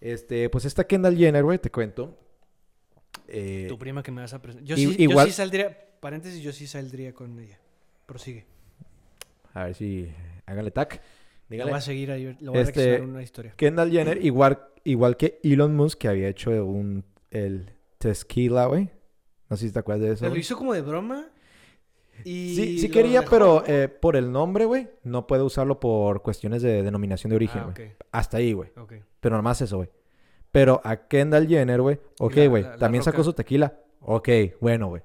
[0.00, 2.16] Este, pues esta Kendall Jenner, güey, te cuento.
[3.28, 4.66] Eh, Tu prima que me vas a presentar.
[4.68, 7.58] Yo, sí, yo igual- sí saldría, paréntesis, yo sí saldría con ella.
[8.06, 8.46] Prosigue.
[9.54, 10.08] a ver si...
[10.46, 10.94] Háganle tac.
[11.48, 11.70] Lo Dígale.
[11.72, 13.54] voy a seguir ahí, lo voy a Este- reaccionar una historia.
[13.56, 18.88] Kendall Jenner, igual, igual que Elon Musk, que había hecho un, el Tequila, güey.
[19.48, 20.20] No sé si te acuerdas de eso.
[20.20, 21.26] Pero lo hizo como de broma.
[22.24, 26.22] Y Sí, sí quería, dejó, pero eh, por el nombre, güey, no puede usarlo por
[26.22, 27.92] cuestiones de denominación de origen, Ah, güey.
[28.12, 28.70] Hasta ahí, güey.
[29.20, 29.90] Pero nomás eso, güey.
[30.52, 33.78] Pero a Kendall Jenner, güey, ok, güey, también sacó su tequila.
[34.00, 34.28] Ok,
[34.60, 35.02] bueno, güey.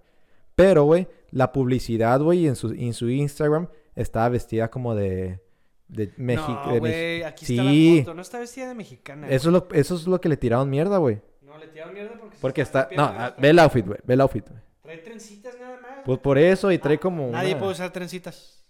[0.55, 5.39] Pero, güey, la publicidad, güey, en su, en su Instagram estaba vestida como de,
[5.87, 6.63] de México.
[6.65, 8.13] No, güey, aquí está la foto.
[8.15, 9.27] No está vestida de mexicana.
[9.29, 11.21] Eso es, lo, eso es lo que le tiraron mierda, güey.
[11.55, 12.37] No, le tiraron mierda porque...
[12.41, 12.89] Porque está...
[12.95, 13.99] No, ah, ve el outfit, güey.
[14.03, 14.61] Ve el outfit, güey.
[14.83, 15.91] Trae trencitas nada más.
[16.05, 18.63] Pues por eso, y trae como Nadie una- puede usar trencitas.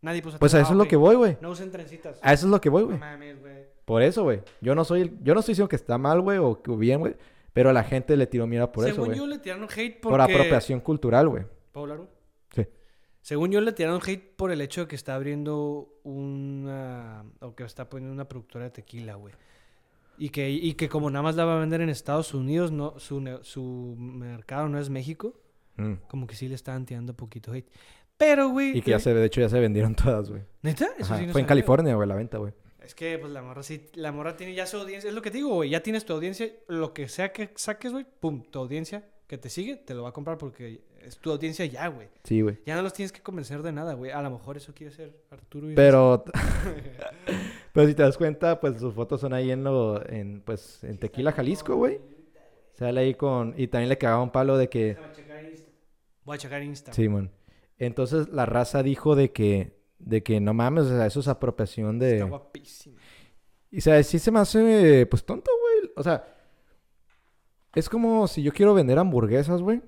[0.00, 1.02] Nadie puede usar Pues a eso es Ah, lo que ok.
[1.02, 1.36] voy, güey.
[1.40, 2.18] No usen trencitas.
[2.22, 2.98] A eso es lo que voy, No güey.
[2.98, 3.66] mames, güey.
[3.84, 4.40] Por eso, güey.
[4.60, 5.02] Yo no soy...
[5.02, 7.14] el- Yo no estoy diciendo que está mal, güey, o que bien, güey.
[7.52, 9.18] Pero la gente le tiró mierda por eso, Según güey.
[9.18, 10.10] yo le tiraron hate porque...
[10.12, 11.44] Por apropiación cultural, güey.
[11.72, 12.10] ¿Puedo hablar, güey?
[12.54, 12.66] Sí.
[13.22, 17.24] Según yo le tiraron hate por el hecho de que está abriendo una...
[17.40, 19.32] O que está poniendo una productora de tequila, güey.
[20.18, 22.98] Y que, y que como nada más la va a vender en Estados Unidos, no,
[22.98, 25.40] su, su mercado no es México,
[25.78, 25.92] Mm.
[26.08, 27.68] como que sí le estaban tirando poquito hate.
[28.16, 28.78] Pero, güey...
[28.78, 29.12] Y que ya se...
[29.12, 30.40] De hecho, ya se vendieron todas, güey.
[30.62, 30.86] ¿Neta?
[30.98, 31.46] Eso Ajá, sí no Fue en.
[31.46, 32.54] California, güey, la venta, güey.
[32.82, 33.90] Es que, pues, la morra sí...
[33.92, 35.08] La morra tiene ya su audiencia.
[35.08, 35.68] Es lo que te digo, güey.
[35.68, 36.50] Ya tienes tu audiencia.
[36.68, 40.08] Lo que sea que saques, güey, pum, tu audiencia que te sigue, te lo va
[40.10, 42.08] a comprar porque es tu audiencia ya, güey.
[42.24, 42.58] Sí, güey.
[42.64, 44.12] Ya no los tienes que convencer de nada, güey.
[44.12, 45.74] A lo mejor eso quiere ser Arturo y...
[45.74, 46.24] Pero...
[47.76, 50.02] Pero si te das cuenta, pues sus fotos son ahí en lo...
[50.08, 52.00] En, pues, en Tequila, Jalisco, güey.
[52.72, 53.52] Sale ahí con...
[53.54, 54.96] Y también le cagaba un palo de que...
[56.24, 56.94] Voy a checar Insta.
[56.94, 57.30] Simón.
[57.76, 59.76] Entonces la raza dijo de que...
[59.98, 62.14] De que no mames, o sea, eso es apropiación de...
[62.14, 62.98] Está guapísima.
[63.70, 65.92] Y o sea, sí se me hace, pues, tonto, güey.
[65.96, 66.34] O sea,
[67.74, 69.82] es como si yo quiero vender hamburguesas, güey.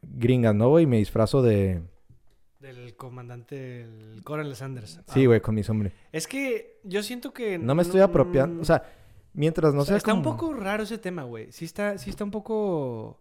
[0.00, 0.84] Gringas, ¿no, güey?
[0.84, 1.82] Y me disfrazo de...
[2.96, 5.00] Comandante, el Coronel Sanders.
[5.12, 5.92] Sí, Ah, güey, con mi sombre.
[6.12, 7.58] Es que yo siento que...
[7.58, 8.60] No me estoy apropiando.
[8.62, 8.82] O sea,
[9.32, 11.52] mientras no o sea, sea está un poco raro ese tema, güey.
[11.52, 13.20] Sí está, sí está un poco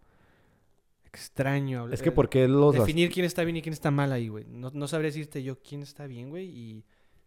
[1.05, 1.81] extraño.
[1.81, 2.75] hablar- Es que porque los...
[2.75, 4.45] Definir quién está bien y quién está mal ahí, güey.
[4.47, 6.83] No, no sabría decirte yo quién está bien, güey, y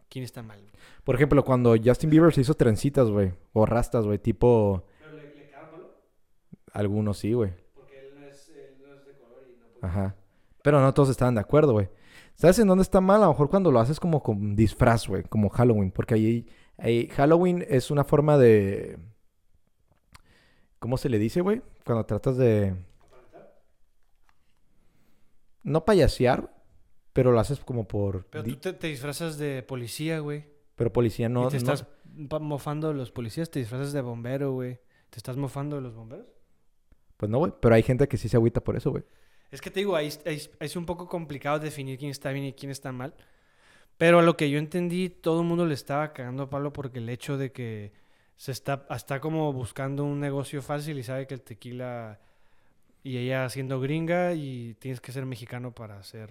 [0.09, 0.59] quién está mal.
[0.59, 0.71] güey.
[1.03, 3.31] Por ejemplo, cuando Justin Bieber se hizo trencitas, güey.
[3.53, 4.19] O rastas, güey.
[4.19, 4.83] Tipo...
[4.99, 5.49] Pero le, le
[6.73, 7.51] Algunos sí, güey.
[7.73, 10.15] porque él no es, de color y no Ajá.
[10.61, 11.89] Pero no todos estaban de acuerdo, güey.
[12.39, 13.21] ¿Sabes en dónde está mal?
[13.21, 15.23] A lo mejor cuando lo haces como con disfraz, güey.
[15.23, 15.91] Como Halloween.
[15.91, 16.47] Porque ahí,
[16.77, 18.97] ahí Halloween es una forma de...
[20.79, 21.61] ¿Cómo se le dice, güey?
[21.83, 22.77] Cuando tratas de...
[25.63, 26.49] No payasear,
[27.11, 28.25] pero lo haces como por...
[28.27, 30.45] Pero tú te, te disfrazas de policía, güey.
[30.77, 31.45] Pero policía no...
[31.45, 31.87] y te estás
[32.39, 34.79] mofando de los policías, te disfrazas de bombero, güey.
[35.09, 36.27] ¿Te estás mofando de los bomberos?
[37.17, 37.51] Pues no, güey.
[37.59, 39.03] Pero hay gente que sí se agüita por eso, güey.
[39.51, 42.31] Es que te digo, ahí, es- ahí es- es un poco complicado definir quién está
[42.31, 43.13] bien y quién está mal.
[43.97, 46.99] Pero a lo que yo entendí, todo el mundo le estaba cagando a palo porque
[46.99, 47.91] el hecho de que
[48.37, 52.19] se está, está como buscando un negocio fácil y sabe que el tequila
[53.03, 56.29] y ella siendo gringa y tienes que ser mexicano para hacer,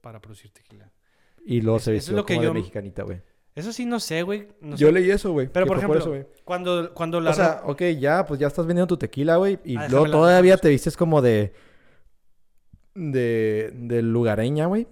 [0.00, 0.90] para producir tequila.
[1.44, 3.20] Y luego Es- se es vistió lo que como de mexicanita, güey.
[3.54, 4.48] Eso sí, no sé, güey.
[4.60, 4.92] no Yo sé.
[4.94, 5.48] leí eso, güey.
[5.48, 7.30] Pero por ejemplo, eso, cuando, cuando la...
[7.30, 9.58] O sea, ok, ya, pues ya estás vendiendo tu tequila, güey.
[9.64, 11.52] Y Ah, luego déjame la- todavía te vistes como de.
[12.94, 13.70] De.
[13.74, 14.86] De lugareña, güey.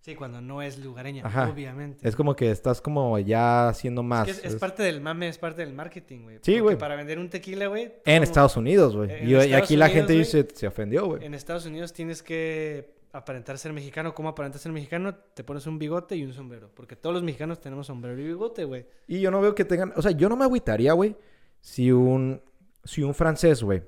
[0.00, 1.50] Sí, cuando no es lugareña, Ajá.
[1.50, 2.08] obviamente.
[2.08, 4.28] Es como que estás como ya haciendo más.
[4.28, 6.38] Es, que es, es es- parte del mame, es parte del marketing, güey.
[6.40, 6.78] Sí, güey.
[6.78, 7.82] Para vender un tequila, güey.
[8.06, 9.30] En como- Estados Unidos, güey.
[9.30, 11.24] Y, aquí la gente dice, se ofendió, güey.
[11.26, 14.14] En Estados Unidos tienes que aparentar ser mexicano.
[14.14, 15.14] ¿Cómo aparentar ser mexicano?
[15.34, 16.70] Te pones un bigote y un sombrero.
[16.74, 18.86] Porque todos los mexicanos tenemos sombrero y bigote, güey.
[19.06, 19.92] Y yo no veo que tengan.
[19.96, 21.14] O sea, yo no me agüitaría, güey.
[21.60, 22.40] Si un.
[22.84, 23.82] Si un francés, güey.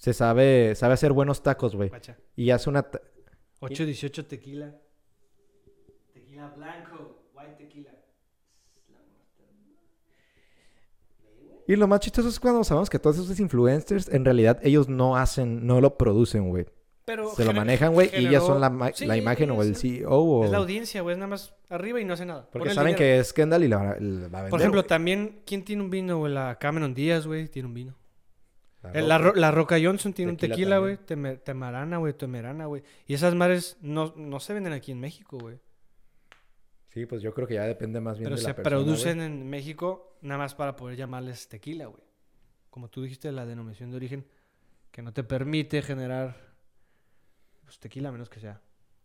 [0.00, 0.74] Se sabe.
[0.74, 1.90] Sabe hacer buenos tacos, güey.
[2.34, 2.82] Y hace una.
[2.82, 3.02] ta-
[3.60, 4.74] 818 tequila.
[6.14, 7.22] Tequila blanco.
[7.34, 7.90] White tequila.
[11.68, 15.16] Y lo más chistoso es cuando sabemos que todos esos influencers, en realidad, ellos no
[15.18, 15.66] hacen.
[15.66, 16.64] No lo producen, güey.
[17.04, 18.08] Pero Se lo manejan, güey.
[18.14, 19.76] Y ellas son la, Sí, la imagen o el.
[19.76, 20.44] CEO o...
[20.46, 21.12] Es la audiencia, güey.
[21.12, 22.48] Es nada más arriba y no hace nada.
[22.50, 24.50] Porque saben que es Kendall y la, va- la va a vender.
[24.50, 26.32] Por ejemplo, también, ¿quién tiene un vino, güey?
[26.32, 27.96] La Cameron Díaz, güey, tiene un vino.
[28.82, 29.30] La Eh, La, Roca.
[29.34, 31.36] Ro- la Roca Johnson tiene Tequila un tequila, güey.
[31.44, 32.12] Temarana, güey.
[32.14, 32.82] Temerana, güey.
[33.06, 35.58] Y esas madres no, no se venden aquí en México, güey.
[36.92, 39.16] Sí, pues yo creo que ya depende más bien Pero de se la persona, producen
[39.18, 39.26] güey.
[39.28, 42.02] en México nada más para poder llamarles tequila, güey.
[42.70, 44.26] Como tú dijiste, la denominación de origen
[44.90, 46.36] que no te permite generar
[47.64, 48.60] pues, tequila a menos que sea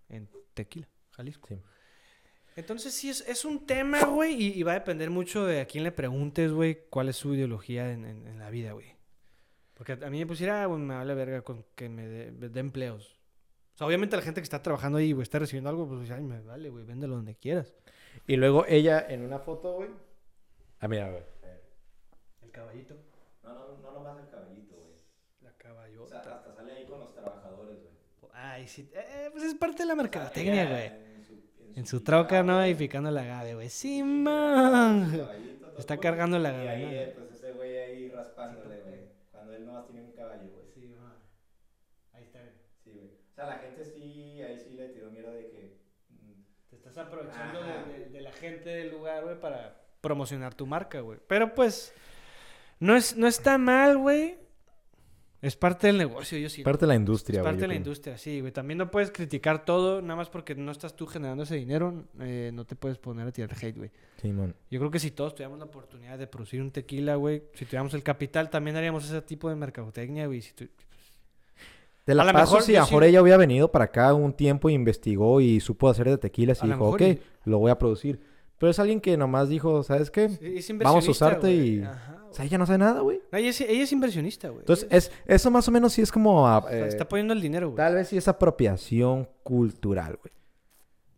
[0.09, 1.47] en tequila, Jalisco.
[1.49, 1.59] Sí.
[2.55, 5.65] Entonces sí, es, es un tema, güey, y, y va a depender mucho de a
[5.67, 8.94] quién le preguntes, güey, cuál es su ideología en, en- en la vida, güey.
[9.75, 13.19] Porque a mí me pusiera, güey, me vale verga con que me dé dé empleos.
[13.75, 16.23] O sea, obviamente la gente que está trabajando ahí, güey, está recibiendo algo, pues, ay,
[16.23, 17.75] me vale, güey, véndelo donde quieras.
[18.25, 19.89] Y luego ella en una foto, güey.
[20.79, 21.23] Ah, mira, güey.
[22.41, 22.95] El caballito.
[23.43, 24.93] No, no, no nomás el caballito, güey.
[25.41, 26.19] La caballota.
[26.19, 28.31] hasta sale ahí con los trabajadores, güey.
[28.33, 28.89] Ay, sí.
[28.93, 31.05] eh, pues es parte de la mercadotecnia, güey.
[31.75, 32.65] En su troca, ¿no?
[32.65, 33.69] Y picando la agave, güey.
[33.69, 35.27] Sí, man.
[35.77, 37.03] Está cargando la Y ahí, agave.
[37.03, 38.99] eh, pues ese güey ahí raspándole, güey.
[39.31, 40.65] Cuando él nomás tiene un caballo, güey.
[40.73, 41.17] Sí, man.
[42.13, 42.39] Ahí está.
[42.83, 43.09] Sí, güey.
[43.35, 45.77] O sea, la gente sí, ahí sí le tiró mierda de que.
[46.09, 50.65] mm, Te estás aprovechando de, de- de la gente del lugar, güey, para promocionar tu
[50.65, 51.19] marca, güey.
[51.27, 51.93] Pero pues,
[52.79, 54.37] no, es, no está mal, güey.
[55.41, 56.67] Es parte del negocio, yo siento.
[56.71, 57.51] Parte de la industria, güey.
[57.51, 57.77] parte de la creo.
[57.81, 58.51] industria, sí, güey.
[58.53, 62.49] También no puedes criticar todo, nada más porque no estás tú generando ese dinero, eh,
[62.53, 63.91] no te puedes poner a tirar hate, güey.
[64.19, 64.55] Simón.
[64.71, 67.93] Yo creo que si todos tuviéramos la oportunidad de producir un tequila, güey, si tuviéramos
[67.93, 70.41] el capital, también haríamos ese tipo de mercadotecnia, güey.
[70.41, 70.69] Si tu-
[72.05, 74.69] De la A paso, si a mejor sí- ella hubiera venido para acá un tiempo,
[74.69, 78.19] investigó y supo hacer de tequila, A y dijo, ok, y- lo voy a producir.
[78.57, 80.29] Pero es alguien que nomás dijo, ¿sabes qué?
[80.81, 83.21] Vamos a usarte y- Ajá, O sea, ella no sabe nada, güey.
[83.31, 84.59] No, ella, es, ella es inversionista, güey.
[84.61, 86.45] Entonces, es, eso más o menos sí es como...
[86.57, 87.77] Está- eh, está poniendo el dinero, güey.
[87.77, 90.33] Tal vez sí es apropiación cultural, güey.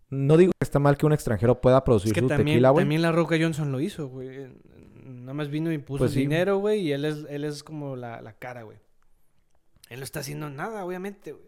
[0.09, 2.69] No digo que está mal que un extranjero pueda producir Es que su también, tequila,
[2.69, 2.83] güey.
[2.83, 4.47] también la Roca Johnson lo hizo, güey.
[5.03, 8.21] Nada más vino y puso Pues dinero, güey, y él es, él es como la,
[8.21, 8.77] la cara, güey.
[9.89, 11.47] Él no está haciendo nada, obviamente, güey.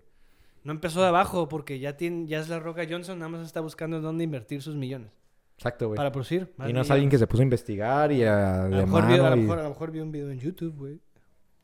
[0.64, 3.62] No empezó de abajo porque ya, tiene, ya es la Roca Johnson, nada más está
[3.62, 5.18] buscando dónde invertir sus millones.
[5.58, 5.98] Exacto, güey.
[5.98, 6.54] Para producir.
[6.68, 8.66] Y no es alguien que se puso a investigar y a...
[8.66, 10.76] A lo, mejor vio, a, lo mejor, a lo mejor vio un video en YouTube,
[10.76, 11.00] güey.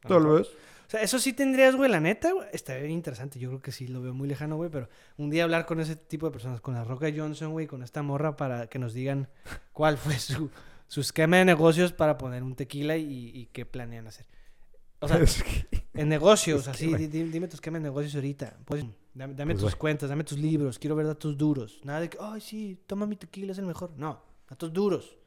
[0.02, 0.48] Tal vez.
[0.48, 2.48] O sea, eso sí tendrías, güey, la neta, güey.
[2.52, 3.40] Estaría bien interesante.
[3.40, 4.70] Yo creo que sí lo veo muy lejano, güey.
[4.70, 7.84] Pero un día hablar con ese tipo de personas, con la Roca Johnson, güey, con
[7.84, 9.30] esta morra, para que nos digan
[9.74, 10.52] cuál fue su,
[10.88, 14.26] su esquema de negocios para poner un tequila y, y qué planean hacer.
[15.06, 15.20] O sea,
[15.94, 18.58] en negocios, Es así, que, di- di- dime tu esquema de negocios ahorita.
[18.66, 21.80] Pues, dame dame Pues, tus cuentas, dame tus libros, quiero ver datos duros.
[21.84, 23.92] Nada de que, ay, sí, toma mi tequila, es el mejor.
[23.98, 25.18] No, datos duros.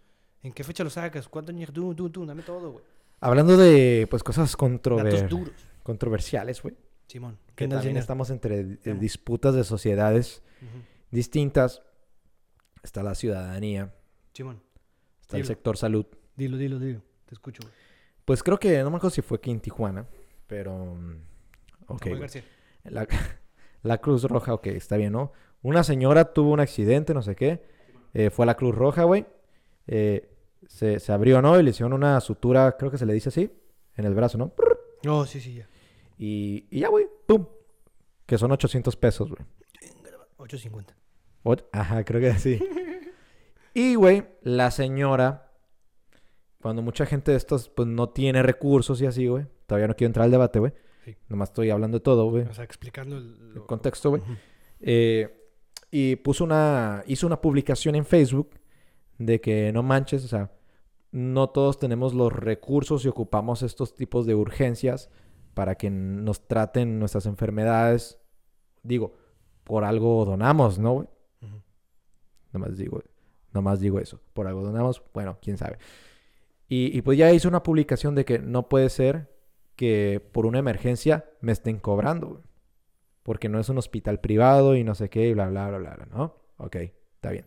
[0.42, 1.28] ¿En qué fecha lo sacas?
[1.28, 1.72] ¿Cuánto años?
[1.72, 2.84] Tú, tú, tú, dame todo, güey.
[3.20, 5.54] Hablando de, pues, cosas Datos controver- duros.
[5.82, 6.76] controversiales, güey.
[7.08, 7.38] Simón.
[7.56, 8.00] Que también Jenner.
[8.02, 10.42] estamos entre eh, disputas de sociedades
[11.10, 11.82] distintas.
[12.82, 13.92] Está la ciudadanía,
[14.32, 14.62] Simón.
[15.20, 16.06] está el sector salud.
[16.36, 17.02] Dilo, dilo, dilo.
[17.26, 17.74] Te escucho, güey.
[18.28, 20.06] Pues creo que, no me acuerdo si fue aquí en Tijuana,
[20.46, 20.72] pero...
[20.94, 21.16] mm,
[21.88, 22.06] Ok.
[22.84, 23.06] La,
[23.82, 25.32] la Cruz Roja, ok, está bien, ¿no?
[25.62, 27.62] Una señora tuvo un accidente, no sé qué.
[28.14, 29.26] eh, fue a la Cruz Roja, güey.
[29.86, 30.28] eh,
[30.66, 31.58] se, se abrió, ¿no?
[31.58, 33.50] Y le hicieron una sutura, creo que se le dice así,
[33.96, 34.52] en el brazo, ¿no?
[35.04, 35.68] No, sí, sí, ya.
[36.18, 37.46] Y, y ya, güey, ¡pum!
[38.26, 39.40] Que son 800 pesos, güey.
[40.36, 40.84] 8.50.
[41.44, 42.60] Ot- Ajá, creo que sí.
[43.74, 45.47] Y, güey, la señora,
[46.60, 49.46] cuando mucha gente de estos, pues, no tiene recursos y así, güey.
[49.66, 50.72] Todavía no quiero entrar al debate, güey.
[51.04, 51.16] Sí.
[51.28, 52.44] Nomás estoy hablando de todo, güey.
[52.44, 54.22] O sea, explicando el, El contexto, güey.
[54.80, 55.34] Eh,
[55.90, 58.50] y puso una, hizo una publicación en Facebook
[59.18, 60.52] de que no manches, o sea,
[61.10, 65.10] no todos tenemos los recursos y ocupamos estos tipos de urgencias
[65.54, 68.20] para que nos traten nuestras enfermedades.
[68.82, 69.14] Digo,
[69.64, 71.08] por algo donamos, ¿no, güey?
[72.52, 73.02] Nomás digo,
[73.52, 74.20] nomás digo eso.
[74.32, 75.78] Por algo donamos, bueno, quién sabe.
[76.70, 79.34] Y, pues ya hizo una publicación de que no puede ser
[79.74, 82.42] que por una emergencia me estén cobrando.
[83.22, 86.06] Porque no es un hospital privado y no sé qué, bla, bla, bla, bla, bla,
[86.06, 86.36] ¿no?
[86.58, 86.76] Ok,
[87.14, 87.46] está bien.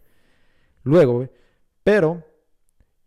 [0.84, 1.30] Luego,
[1.84, 2.24] pero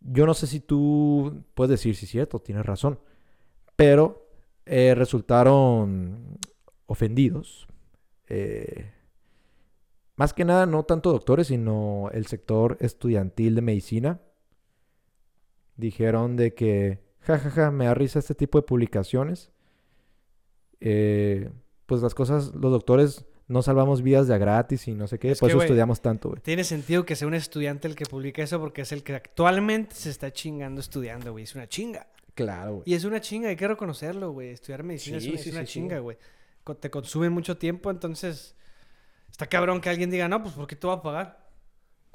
[0.00, 3.00] yo no sé si tú puedes decir si es cierto, tienes razón.
[3.74, 4.28] Pero
[4.66, 6.38] eh, resultaron
[6.86, 7.66] ofendidos.
[8.28, 8.92] eh,
[10.16, 14.20] más que nada, no tanto doctores, sino el sector estudiantil de medicina.
[15.76, 19.50] Dijeron de que, jajaja, me da risa este tipo de publicaciones.
[20.80, 21.50] Eh,
[21.86, 25.30] pues las cosas, los doctores no salvamos vidas de a gratis y no sé qué,
[25.32, 26.40] Es por que, eso estudiamos tanto, güey.
[26.40, 29.94] Tiene sentido que sea un estudiante el que publique eso porque es el que actualmente
[29.94, 31.44] se está chingando estudiando, güey.
[31.44, 32.08] Es una chinga.
[32.34, 32.82] Claro, güey.
[32.86, 34.50] Y es una chinga, hay que reconocerlo, güey.
[34.50, 36.16] Estudiar medicina Sí, es una, sí, es una sí, chinga, güey.
[36.80, 38.56] Te consume mucho tiempo, entonces
[39.30, 41.43] está cabrón que alguien diga, no, pues ¿por qué te va a pagar?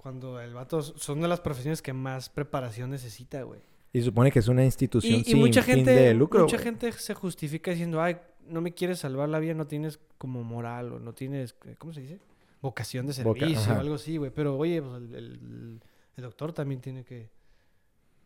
[0.01, 3.59] Cuando el vato son de las profesiones que más preparación necesita, güey.
[3.91, 6.41] Y supone que es una institución Y, y sin mucha fin gente, de lucro.
[6.43, 6.63] mucha güey.
[6.63, 10.93] gente se justifica diciendo, ay, no me quieres salvar la vida, no tienes como moral
[10.93, 12.19] o no tienes, ¿cómo se dice?
[12.61, 14.31] Vocación de servicio o algo así, güey.
[14.31, 15.79] Pero oye, pues el, el-
[16.15, 17.29] el doctor también tiene que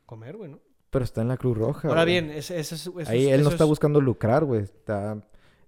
[0.05, 0.59] comer, güey, ¿no?
[0.89, 1.87] Pero está en la Cruz Roja.
[1.87, 2.13] Ahora güey.
[2.21, 4.61] bien, ese, ese es- eso Ahí él no eso está es- buscando lucrar, güey.
[4.61, 5.17] Está...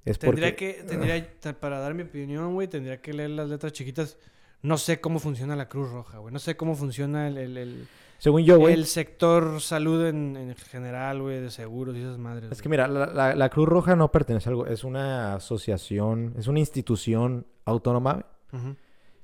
[0.05, 0.75] Es Tendría porque...
[0.75, 1.27] que, tendría,
[1.59, 4.19] para dar mi opinión, güey, tendría que leer las letras chiquitas.
[4.65, 6.33] No sé cómo funciona la Cruz Roja, güey.
[6.33, 8.73] No sé cómo funciona el, el, el- Según yo, güey.
[8.73, 12.51] el sector salud en, en general, güey, de seguros y esas madres.
[12.51, 14.65] Es que mira, la, la- la Cruz Roja no pertenece a algo.
[14.65, 18.75] Es una asociación, es una institución autónoma güey.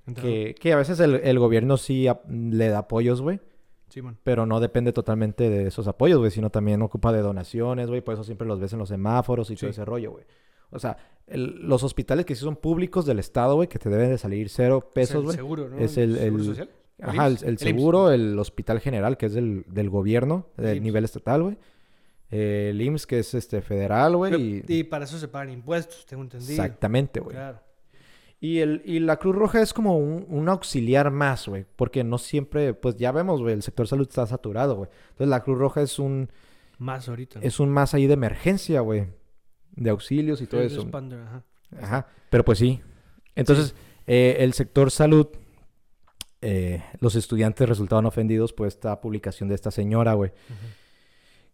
[0.07, 0.21] Entiendo.
[0.21, 3.39] que, que a veces el, el gobierno sí le da apoyos, güey.
[3.89, 4.17] Simón.
[4.23, 6.31] Pero no depende totalmente de esos apoyos, güey.
[6.31, 8.01] Sino también ocupa de donaciones, güey.
[8.01, 9.71] Por eso siempre los ves en los semáforos y todo Sí.
[9.71, 10.23] ese rollo, güey.
[10.71, 14.09] O sea, el- los hospitales que sí son públicos del Estado, güey, que te deben
[14.09, 15.35] de salir cero Es pesos, el güey.
[15.35, 15.77] seguro, ¿no?
[15.77, 16.69] Es el- seguro el- social.
[17.03, 21.41] Ajá, el, el seguro, el hospital general, que es del, del gobierno, del nivel estatal,
[21.41, 21.57] güey.
[22.29, 24.35] El IMSS, que es este federal, güey.
[24.35, 24.63] Y...
[24.67, 26.51] Y para eso se pagan impuestos, tengo entendido.
[26.51, 27.35] Exactamente, güey.
[27.35, 27.59] Claro.
[28.39, 31.65] Y, el, y la Cruz Roja es como un, un auxiliar más, güey.
[31.75, 34.89] Porque no siempre, pues ya vemos, güey, el sector salud está saturado, güey.
[35.09, 36.29] Entonces la Cruz Roja es un,
[36.77, 37.39] Más ahorita.
[37.39, 37.45] ¿no?
[37.45, 39.07] es un más ahí de emergencia, güey.
[39.75, 40.81] De auxilios y todo eso.
[40.81, 41.43] responder, ajá.
[41.81, 42.07] Ajá.
[42.29, 42.81] Pero pues sí.
[43.35, 43.73] Entonces,
[44.07, 45.27] eh, el sector salud,
[46.41, 50.31] eh, los estudiantes resultaron ofendidos por esta publicación de esta señora, güey.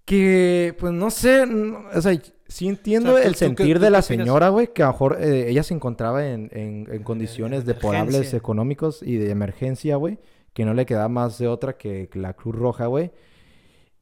[0.06, 3.78] Que, pues no sé, no- o sea, sí entiendo O sea, ¿tú- el tú sentir
[3.78, 6.88] tú de la señora, güey, que a lo mejor eh, ella se encontraba en, en-
[6.90, 8.38] en condiciones deplorables emergencia.
[8.38, 10.18] económicos y de emergencia, güey,
[10.54, 13.12] que no le quedaba más de otra que la Cruz Roja, güey.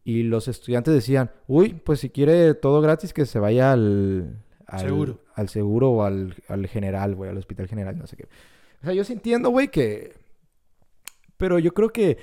[0.06, 4.38] Y los estudiantes decían, uy, pues si quiere todo gratis, que se vaya al,
[4.68, 5.20] al Seguro.
[5.34, 8.26] al seguro o al, al general, güey, al hospital general, no sé qué.
[8.82, 10.14] O sea, yo sí entiendo, güey, que...
[11.38, 12.18] Pero yo creo que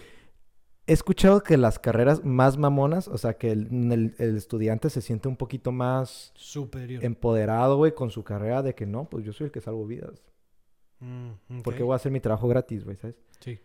[0.86, 5.00] he escuchado que las carreras más mamonas, o sea, que el, el- el estudiante se
[5.00, 7.04] siente un poquito más Superior.
[7.04, 10.22] empoderado, güey, con su carrera de que no, pues yo soy el que salvo vidas.
[11.00, 11.60] Mm.
[11.64, 13.16] Porque voy a hacer mi trabajo gratis, güey, ¿sabes?
[13.40, 13.58] Sí.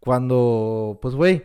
[0.00, 1.44] Cuando, pues, güey,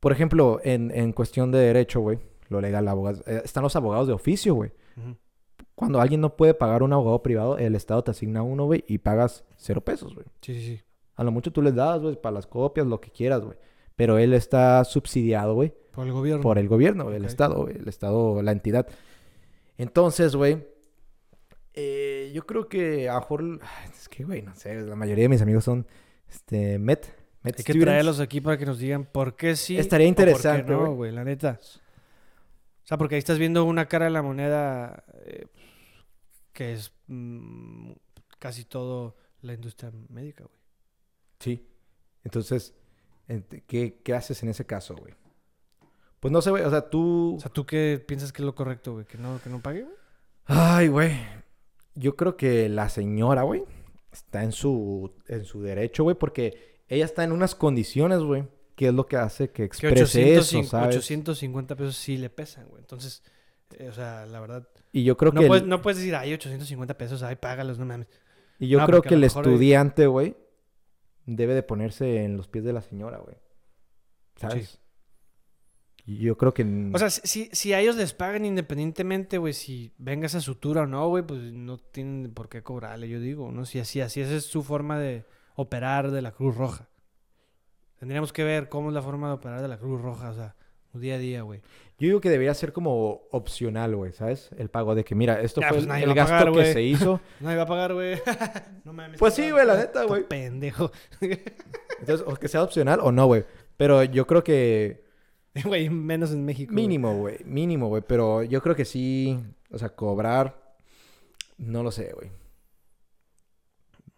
[0.00, 4.06] por ejemplo, en, en cuestión de derecho, güey, lo legal, abogados, eh, están los abogados
[4.06, 4.72] de oficio, güey.
[5.74, 8.98] Cuando alguien no puede pagar un abogado privado, el Estado te asigna uno, güey, y
[8.98, 10.26] pagas cero pesos, güey.
[10.40, 10.80] Sí, sí, sí.
[11.16, 13.58] A lo mucho tú les das, güey, para las copias, lo que quieras, güey.
[13.94, 16.42] Pero él está subsidiado, güey, Por el gobierno.
[16.42, 17.24] por el gobierno, güey, el.
[17.24, 18.86] Estado, güey, el Estado, la entidad.
[19.78, 20.66] Entonces, güey,
[21.74, 23.58] eh, yo creo que a ay,
[23.92, 25.86] es que, güey, no sé, la mayoría de mis amigos son,
[26.28, 27.06] este, Met
[27.46, 27.84] Hay que students.
[27.84, 29.78] traerlos aquí para que nos digan por qué sí.
[29.78, 31.12] Estaría o por qué interesante, no, güey.
[31.12, 31.58] la neta.
[31.60, 35.46] O sea, porque ahí estás viendo una cara de la moneda eh,
[36.52, 37.92] que es mm,
[38.38, 40.56] casi todo la industria médica, güey.
[41.40, 41.66] Sí.
[42.24, 42.74] Entonces,
[43.28, 45.14] ent- ¿qué, qué haces en ese caso, güey?
[46.20, 47.34] Pues no sé, güey, o sea, tú...
[47.36, 49.04] O sea, ¿tú qué piensas que es lo correcto, güey?
[49.04, 49.94] ¿Que no, que no pague, güey?
[50.46, 51.12] Ay, güey.
[51.94, 53.64] Yo creo que la señora, güey,
[54.12, 58.88] está en su, en su derecho, güey, porque ella está en unas condiciones, güey, que
[58.88, 60.96] es lo que hace que Que exprese 800, eso, ¿sabes?
[60.96, 62.80] 850 pesos sí le pesan, güey.
[62.80, 63.22] Entonces,
[63.78, 64.68] eh, o sea, la verdad.
[64.92, 65.46] Y yo creo no, que...
[65.46, 68.06] puedes, el- no puedes decir, ay, 850 pesos, ay, págalos, no mames.
[68.58, 70.36] Y yo creo a que el estudiante, güey,
[71.26, 73.36] debe de ponerse en los pies de la señora, güey.
[74.36, 74.78] ¿Sabes?
[76.08, 76.64] Y Yo creo que...
[76.94, 80.86] O sea, si, si- a ellos les pagan independientemente, güey, si venga esa sutura o
[80.86, 83.64] no, güey, pues no tienen por qué cobrarle, yo digo, ¿no?
[83.66, 85.24] Si así, así esa es su forma de
[85.56, 86.88] operar de la Cruz Roja.
[87.98, 90.54] Tendríamos que ver cómo es la forma de operar de la Cruz Roja, o sea,
[90.92, 91.60] día a día, güey.
[91.98, 94.50] Yo digo que debería ser como opcional, güey, ¿sabes?
[94.58, 97.20] El pago de que, mira, esto fue pues el- gasto pagar, que se hizo.
[97.40, 98.18] Nadie va a pagar, güey.
[98.84, 99.18] no mames.
[99.18, 100.24] Pues sí, güey, la neta, güey.
[100.28, 100.90] Pendejo.
[102.00, 103.44] Entonces, o que sea opcional o no, güey.
[103.76, 105.04] Pero yo creo que
[105.64, 106.74] Güey, menos en México.
[106.74, 107.38] mínimo, güey.
[107.46, 108.02] Mínimo, güey.
[108.06, 109.38] Pero yo creo que sí,
[109.70, 110.76] o sea, cobrar,
[111.56, 112.30] no lo sé, güey.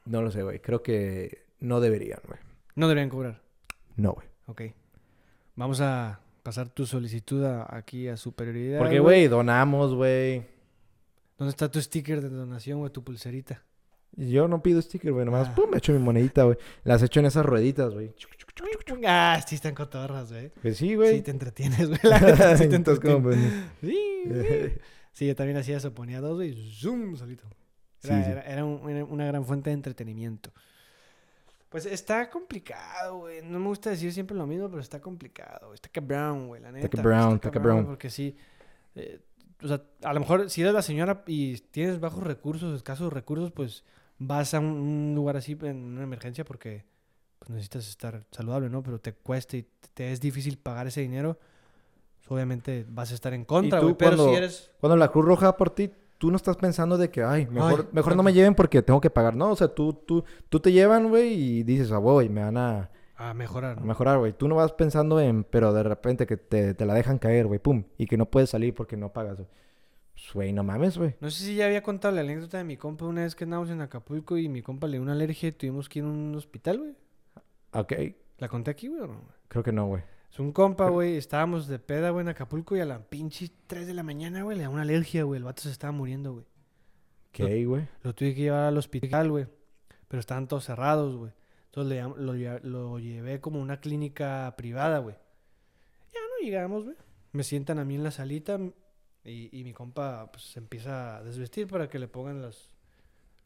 [0.09, 0.61] No lo sé, güey.
[0.61, 2.39] Creo que no deberían, güey.
[2.75, 3.41] No deberían cobrar.
[3.97, 4.27] No, güey.
[4.47, 4.63] Ok.
[5.57, 8.79] Vamos a pasar tu solicitud a- aquí a superioridad.
[8.79, 10.45] Porque, güey, donamos, güey.
[11.37, 12.93] ¿Dónde está tu sticker de donación, güey?
[12.93, 13.63] Tu pulserita.
[14.17, 15.25] Yo no pido sticker, güey.
[15.27, 15.55] Nomás, Ah.
[15.55, 16.57] pum, me echo mi monedita, güey.
[16.85, 18.13] Las echo en esas rueditas, güey.
[19.07, 20.51] Ah, sí están cotorras, güey.
[20.63, 21.23] Pues sí, Sí, güey.
[21.23, 22.01] te entretienes, güey.
[22.03, 22.19] La
[22.57, 23.65] sí te Entonces, como, entretienes.
[23.81, 24.73] pues, Sí, güey.
[25.13, 25.93] Sí, yo también hacía eso.
[25.95, 26.55] Ponía dos, güey.
[26.73, 27.45] Zoom, solito.
[28.03, 30.51] Era, Sí, era- era un- era una gran fuente de entretenimiento.
[31.69, 33.43] Pues está complicado, güey.
[33.43, 35.75] No me gusta decir siempre lo mismo, pero está complicado.
[35.75, 36.89] Está cabrón, güey, la neta.
[36.89, 37.85] cabrón, está cabrón.
[37.87, 38.37] Porque sí.
[38.95, 39.21] eh,
[39.63, 43.51] o sea, a lo mejor si eres la señora y tienes bajos recursos, escasos recursos,
[43.53, 43.85] pues
[44.19, 46.85] vas a un, un lugar así en una emergencia porque
[47.39, 48.83] pues, necesitas estar saludable, ¿no?
[48.83, 51.39] Pero te cuesta y te es difícil pagar ese dinero.
[52.21, 53.95] pues, obviamente vas a estar en contra, güey.
[53.95, 54.71] Pero cuando- si eres...
[54.81, 57.89] Cuando la Cruz Roja por ti, tú no estás pensando de que, ay, mejor, Ay,
[57.93, 59.35] mejor no me lleven porque tengo que pagar.
[59.35, 62.57] No, o sea, tú, tú, tú te llevan, güey, y dices, ah, güey, me van
[62.57, 64.33] a, A mejorar, a mejorar, güey.
[64.33, 67.61] Tú no vas pensando en, pero de repente que te, te la dejan caer, güey,
[67.61, 69.49] pum, y que no puedes salir porque no pagas, güey.
[70.13, 71.15] Pues, güey, no mames, güey.
[71.21, 73.71] No sé si ya había contado la anécdota de mi compa una vez que andábamos
[73.71, 76.35] en Acapulco y mi compa le dio una alergia y tuvimos que ir a un
[76.35, 76.97] hospital, güey.
[77.73, 77.93] Ok,
[78.39, 79.15] ¿La conté aquí, güey, o no?
[79.15, 79.35] güey?
[79.49, 80.03] creo que no, güey.
[80.31, 81.17] Es un compa, güey.
[81.17, 84.57] Estábamos de peda, güey, en Acapulco y a la pinche 3 de la mañana, güey,
[84.57, 85.39] le da una alergia, güey.
[85.39, 86.45] El vato se estaba muriendo, güey.
[87.33, 87.87] ¿Qué, güey?
[88.03, 89.47] Lo tuve que llevar al hospital, güey.
[90.09, 91.33] Pero estaban todos cerrados, güey.
[91.67, 95.15] Entonces lo, lle- lo llevé como a una clínica privada, güey.
[96.13, 96.97] Ya no llegamos, güey.
[97.33, 98.59] Me sientan a mí en la salita
[99.25, 102.75] y, y mi compa pues, se empieza a desvestir para que le pongan las...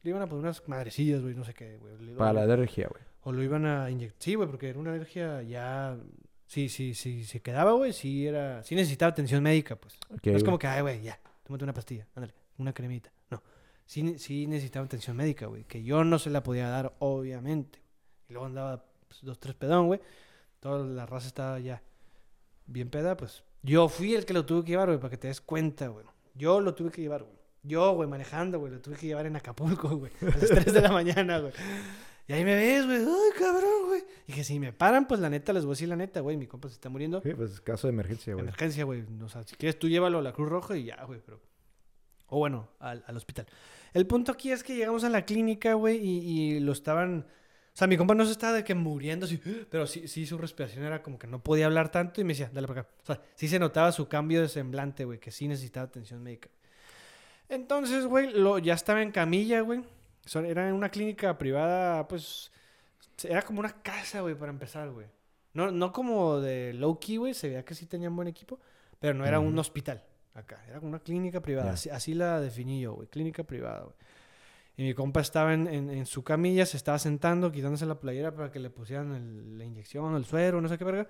[0.02, 1.94] Le iban a poner unas madrecillas, güey, no sé qué, güey.
[2.16, 3.02] Para la alergia, güey.
[3.22, 4.16] O lo iban a inyectar.
[4.20, 5.96] Sí, güey, porque era una alergia ya...
[6.52, 8.62] Sí, sí, sí, se quedaba, güey, sí era...
[8.62, 9.94] Sí necesitaba atención médica, pues.
[10.10, 13.10] Ok, No es como que, ay, güey, ya, tómate una pastilla, ándale, una cremita.
[13.30, 13.42] No,
[13.86, 17.80] sí, sí necesitaba atención médica, güey, que yo no se la podía dar, obviamente.
[18.28, 20.02] Y luego andaba pues, dos, tres pedón, güey.
[20.60, 21.82] Toda la raza estaba ya
[22.66, 23.44] bien peda, pues.
[23.62, 26.04] Yo fui el que lo tuve que llevar, güey, para que te des cuenta, güey.
[26.34, 27.38] Yo lo tuve que llevar, güey.
[27.62, 30.12] Yo, güey, manejando, güey, lo tuve que llevar en Acapulco, güey.
[30.20, 31.54] A las 3 de la mañana, güey.
[32.32, 32.98] Y ahí me ves, güey.
[32.98, 34.04] Ay, cabrón, güey.
[34.26, 36.38] Y que si me paran, pues la neta, les voy a decir la neta, güey.
[36.38, 37.20] Mi compa se está muriendo.
[37.20, 38.44] Sí, pues caso de emergencia, güey.
[38.44, 39.04] Emergencia, güey.
[39.22, 41.40] O sea, si quieres tú llévalo a la Cruz Roja y ya, güey, pero...
[42.28, 43.46] O bueno, al, al hospital.
[43.92, 47.26] El punto aquí es que llegamos a la clínica, güey, y, y lo estaban...
[47.28, 49.38] O sea, mi compa no se estaba de que muriendo así,
[49.70, 52.50] pero sí, sí su respiración era como que no podía hablar tanto y me decía,
[52.50, 52.90] dale para acá.
[53.02, 56.48] O sea, sí se notaba su cambio de semblante, güey, que sí necesitaba atención médica.
[57.50, 59.82] Entonces, güey, lo, ya estaba en camilla, güey.
[60.24, 62.50] So- Era en una clínica privada, pues...
[63.24, 65.06] Era como una casa, güey, para empezar, güey.
[65.54, 67.34] No, no como de low key, güey.
[67.34, 68.58] Se veía que sí tenían buen equipo.
[68.98, 70.02] Pero no era un hospital
[70.34, 70.64] acá.
[70.68, 71.68] Era como una clínica privada.
[71.68, 71.72] Ya.
[71.74, 73.08] Así, así la definí yo, güey.
[73.08, 73.94] Clínica privada, güey.
[74.76, 78.34] Y mi compa estaba en, en- en su camilla, se estaba sentando, quitándose la playera
[78.34, 81.06] para que le pusieran el- la inyección, el suero, no sé qué verga.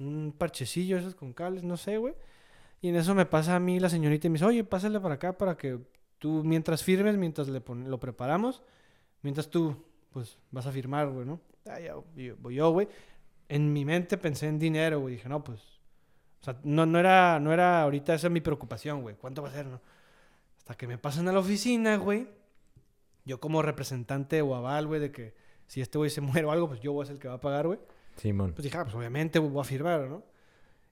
[0.00, 2.14] Un parchecillo esos con cables, no sé, güey.
[2.80, 5.14] Y en eso me pasa a mí la señorita y me dice, oye, pásale para
[5.14, 5.78] acá para que
[6.18, 8.62] tú mientras firmes, mientras le pon- lo preparamos,
[9.22, 9.76] mientras tú,
[10.12, 11.40] pues, vas a firmar, güey, ¿no?
[11.66, 12.04] Ah, yo-
[12.40, 12.88] voy yo, güey.
[13.48, 15.14] En mi mente pensé en dinero, güey.
[15.16, 15.60] Dije, no, pues,
[16.40, 19.16] o sea, no, no, era, no era ahorita esa es mi preocupación, güey.
[19.16, 19.80] ¿Cuánto va a ser, no?
[20.58, 22.26] Hasta que me pasan a la oficina, güey.
[23.24, 25.34] Yo como representante o aval, güey, de que
[25.66, 27.34] si este güey se muere o algo, pues yo voy a ser el que va
[27.34, 27.78] a pagar, güey.
[28.16, 28.52] Simón.
[28.52, 30.22] Pues dije, ah, pues obviamente güey, voy a firmar, ¿no?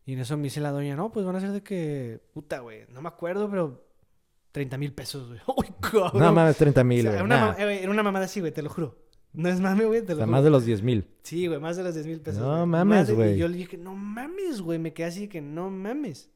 [0.05, 2.59] Y en eso me dice la doña, no, pues van a ser de que, puta,
[2.61, 3.85] güey, no me acuerdo, pero
[4.53, 5.41] 30 mil pesos, güey.
[5.57, 6.23] ¡Uy, cabrón!
[6.23, 7.27] No mames, 30 O mil, sea, güey.
[7.27, 7.53] Nah.
[7.53, 8.99] ma- eh, era una mamada así, güey, te lo juro.
[9.35, 10.33] No es mame, güey, te O lo sea, juro.
[10.37, 11.07] más de los 10 mil.
[11.23, 12.43] Sí, güey, más de los 10 mil pesos.
[12.43, 12.67] No güey.
[12.67, 13.35] mames, güey.
[13.35, 14.79] Y yo le dije, no mames, güey.
[14.79, 16.29] Me quedé así que no mames.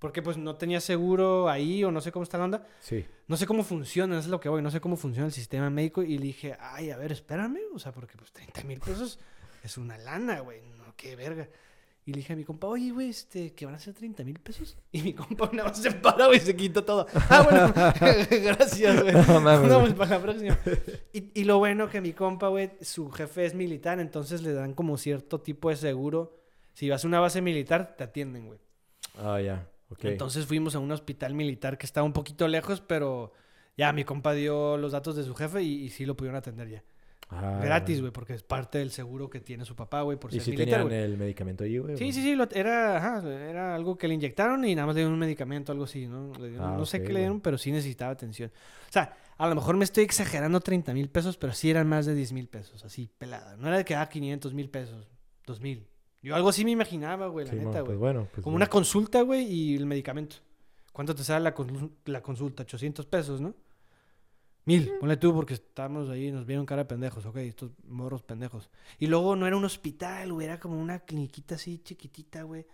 [0.00, 2.66] Porque pues no tenía seguro ahí o no sé cómo está la onda.
[2.80, 3.06] Sí.
[3.28, 4.60] No sé cómo funciona, es lo que voy.
[4.60, 6.02] No sé cómo funciona el sistema médico.
[6.02, 7.58] Y le dije, ay, a ver, espérame.
[7.74, 9.18] O sea, porque pues 30 mil pesos
[9.62, 10.60] es una lana, güey.
[10.76, 11.48] No, qué verga.
[12.06, 14.38] Y le dije a mi compa, oye, güey, este, que van a ser 30 mil
[14.38, 14.76] pesos.
[14.92, 17.06] Y mi compa nada más se para, güey, se quitó todo.
[17.30, 17.72] Ah, bueno,
[18.44, 19.14] gracias, güey.
[19.28, 20.58] No mames, No, pues para la próxima.
[21.12, 24.74] Y, y lo bueno que mi compa, güey, su jefe es militar, entonces le dan
[24.74, 26.38] como cierto tipo de seguro.
[26.74, 28.58] Si vas a una base militar, te atienden, güey.
[29.16, 29.68] Ah, ya.
[29.88, 30.04] Ok.
[30.04, 33.32] Entonces fuimos a un hospital militar que estaba un poquito lejos, pero
[33.76, 36.68] ya mi compa dio los datos de su jefe y, y sí lo pudieron atender
[36.68, 36.84] ya.
[37.30, 40.34] Ah, Gratis, güey, porque es parte del seguro que tiene su papá, güey, por ¿Y
[40.36, 41.12] ser si militar, tenían güey.
[41.12, 41.96] el medicamento ahí, güey?
[41.96, 45.00] Sí, sí, sí, lo- era, ajá, era algo que le inyectaron y nada más le
[45.00, 46.32] dieron un medicamento, algo así, ¿no?
[46.38, 47.22] Le dieron- Ah, no sé qué le güey.
[47.22, 48.50] dieron, pero sí necesitaba atención.
[48.88, 52.06] O sea, a lo mejor me estoy exagerando 30 mil pesos, pero sí eran más
[52.06, 53.56] de 10 mil pesos, así, pelada.
[53.56, 55.08] No era de que, ah, 500 mil pesos,
[55.46, 55.86] 2 mil.
[56.22, 57.96] Yo algo así me imaginaba, güey, la Sí, neta, pues güey.
[57.98, 58.20] bueno.
[58.32, 58.56] Pues Como bueno.
[58.56, 60.36] una consulta, güey, y el medicamento.
[60.92, 61.42] ¿Cuánto te sale
[62.06, 62.62] la consulta?
[62.62, 63.54] 800 pesos, ¿no?
[64.66, 68.22] Mil, ponle tú, porque estábamos ahí y nos vieron cara de pendejos, ok, estos morros
[68.22, 68.70] pendejos.
[68.98, 72.66] Y luego no era un hospital, güey, era como una cliniquita así chiquitita, güey.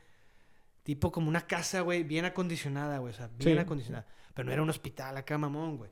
[0.84, 3.58] Tipo como una casa, güey, bien acondicionada, güey, o sea, bien Sí.
[3.58, 4.06] acondicionada.
[4.34, 5.90] Pero no era un hospital acá, mamón, güey.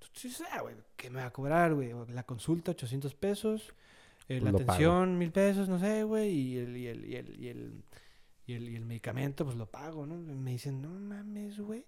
[0.00, 1.92] Entonces, ah, güey, ¿qué me va a cobrar, güey?
[2.08, 3.72] La consulta, 800 pesos.
[4.28, 4.72] eh, la Pues pago.
[4.72, 6.30] atención, mil pesos, no sé, güey.
[6.32, 7.84] Y el, y, el, y, el, y, el,
[8.44, 10.16] y, el, y el medicamento, pues lo pago, ¿no?
[10.16, 11.84] Me dicen, no mames, güey.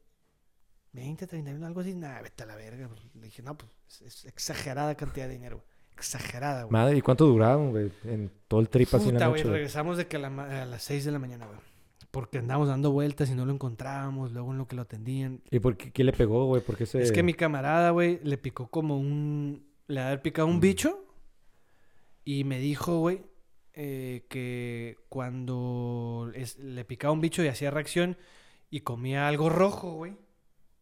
[0.98, 1.94] 20, 30 mil, algo así.
[1.94, 2.88] Nada, vete a la verga.
[2.88, 3.70] Pues, le dije, no, pues
[4.02, 5.68] es, exagerada cantidad de dinero, güey.
[5.96, 6.72] Exagerada, güey.
[6.72, 7.90] Madre, ¿y cuánto duraron, güey?
[8.04, 9.42] En todo el trip así en la noche.
[9.42, 9.54] güey?
[9.54, 11.58] regresamos de que a, la ma- a las 6 de la mañana, güey.
[12.10, 15.42] Porque andamos dando vueltas y no lo encontrábamos, luego en lo que lo atendían.
[15.50, 16.62] ¿Y por qué, qué le pegó, güey?
[16.62, 17.02] ¿Por qué se...?
[17.02, 19.66] Es que mi camarada, güey, le picó como un...
[19.88, 20.60] Le había picado un Mm.
[20.60, 21.04] bicho
[22.24, 23.22] y me dijo, güey,
[23.74, 28.16] eh, que cuando es- le picaba un bicho y hacía reacción
[28.70, 30.16] y comía algo rojo, güey.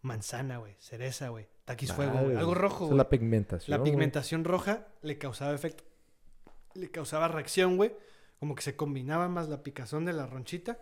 [0.03, 2.99] Manzana, güey, cereza, güey, taquis fuego, algo rojo, es güey.
[2.99, 5.85] la pigmentación, La pigmentación roja le causaba efecto.
[6.75, 7.93] Le causaba reacción, güey.
[8.39, 10.79] Como que se combinaba más la picazón de la ronchita,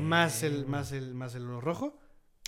[0.00, 1.98] más el, Eh, más el, más el rojo.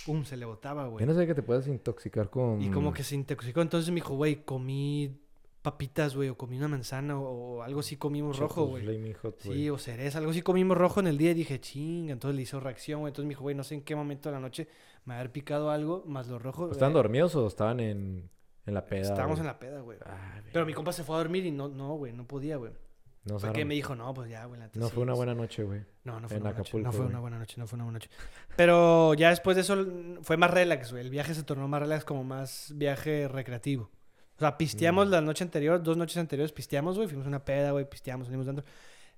[0.05, 1.05] Pum, se le botaba, güey.
[1.05, 2.61] Yo no sé que te puedas intoxicar con...
[2.61, 3.61] Y como que se intoxicó.
[3.61, 5.19] Entonces me dijo, güey, comí
[5.71, 9.13] papitas, güey, o comí una manzana, o, o algo así comimos rojo, güey.
[9.13, 9.39] Hot.
[9.39, 12.41] Sí, o cereza, algo así comimos rojo en el día y dije, chinga, entonces le
[12.43, 13.09] hizo reacción, güey.
[13.11, 14.69] Entonces me dijo, güey, no sé en qué momento de la noche
[15.03, 16.71] me haber picado algo, más lo rojo.
[16.71, 18.29] ¿Estaban eh, dormidos o estaban en,
[18.65, 19.01] en la peda?
[19.09, 19.97] Estábamos en la peda, güey.
[20.05, 22.71] Ah, Pero mi compa se fue a dormir y no, no, güey, no podía, güey.
[23.25, 24.57] No, Fue Sara, que me dijo, no, pues ya, güey.
[24.57, 25.17] la no fue una sí".
[25.17, 25.81] buena noche, güey.
[26.05, 26.69] No, no fue en una buena noche.
[26.69, 28.09] Acapulco, No fue una buena noche, no fue una buena noche.
[28.55, 29.85] Pero ya después de eso
[30.21, 31.03] fue más relax, güey.
[31.03, 33.91] El viaje se tornó más relax, como más viaje recreativo.
[34.37, 35.11] O sea, pisteamos Mm.
[35.11, 37.07] la noche anterior, dos noches anteriores pisteamos, güey.
[37.07, 38.63] Fuimos una peda, güey, pisteamos, salimos dentro.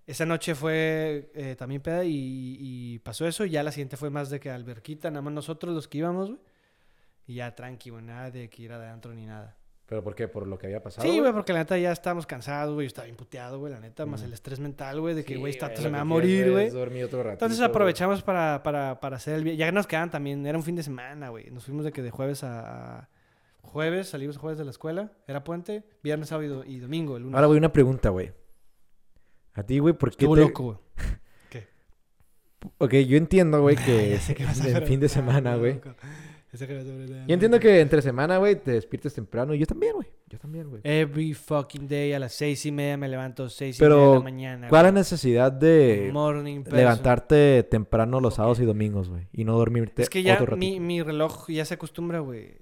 [0.08, 3.46] Esa noche fue eh, también peda y, y pasó eso.
[3.46, 6.30] Y ya la siguiente fue más de que alberquita, nada más nosotros los que íbamos,
[6.30, 6.40] güey.
[7.28, 9.56] Y ya tranqui, güey, nada de que ir adentro ni nada.
[9.86, 10.28] ¿Pero por qué?
[10.28, 11.08] ¿Por lo que había pasado?
[11.08, 12.86] Sí, güey, porque la neta ya estábamos cansados, güey.
[12.86, 14.06] Yo estaba imputeado, güey, la neta.
[14.06, 14.26] Más Mm.
[14.26, 16.52] el estrés mental, güey, de que, Sí, güey, esta güey, se me va a morir,
[16.52, 16.68] güey.
[17.34, 19.58] Entonces aprovechamos para, para, para hacer el viaje.
[19.58, 21.50] Ya nos quedaban también, era un fin de semana, güey.
[21.52, 23.10] Nos fuimos de que de jueves a
[23.70, 27.24] jueves, salimos jueves de la escuela, era puente, viernes, sábado y, do- y domingo, el
[27.24, 27.36] lunes.
[27.36, 28.32] Ahora, güey, una pregunta, güey.
[29.54, 30.42] A ti, güey, ¿por qué Estuvo te...
[30.42, 30.78] loco, güey.
[32.78, 35.80] Ok, yo entiendo, güey, que a en fin de semana, güey.
[36.52, 39.54] Yo entiendo que entre semana, güey, te despiertes temprano.
[39.54, 40.08] Y yo también, güey.
[40.28, 40.82] Yo también, güey.
[40.84, 44.20] Every fucking day a las seis y media me levanto, seis y media de la
[44.20, 44.68] mañana.
[44.68, 49.28] ¿cuál es la necesidad de Morning levantarte temprano los sábados y domingos, güey?
[49.32, 52.58] Y no dormirte Es que ya otro mi, mi reloj ya se acostumbra, güey.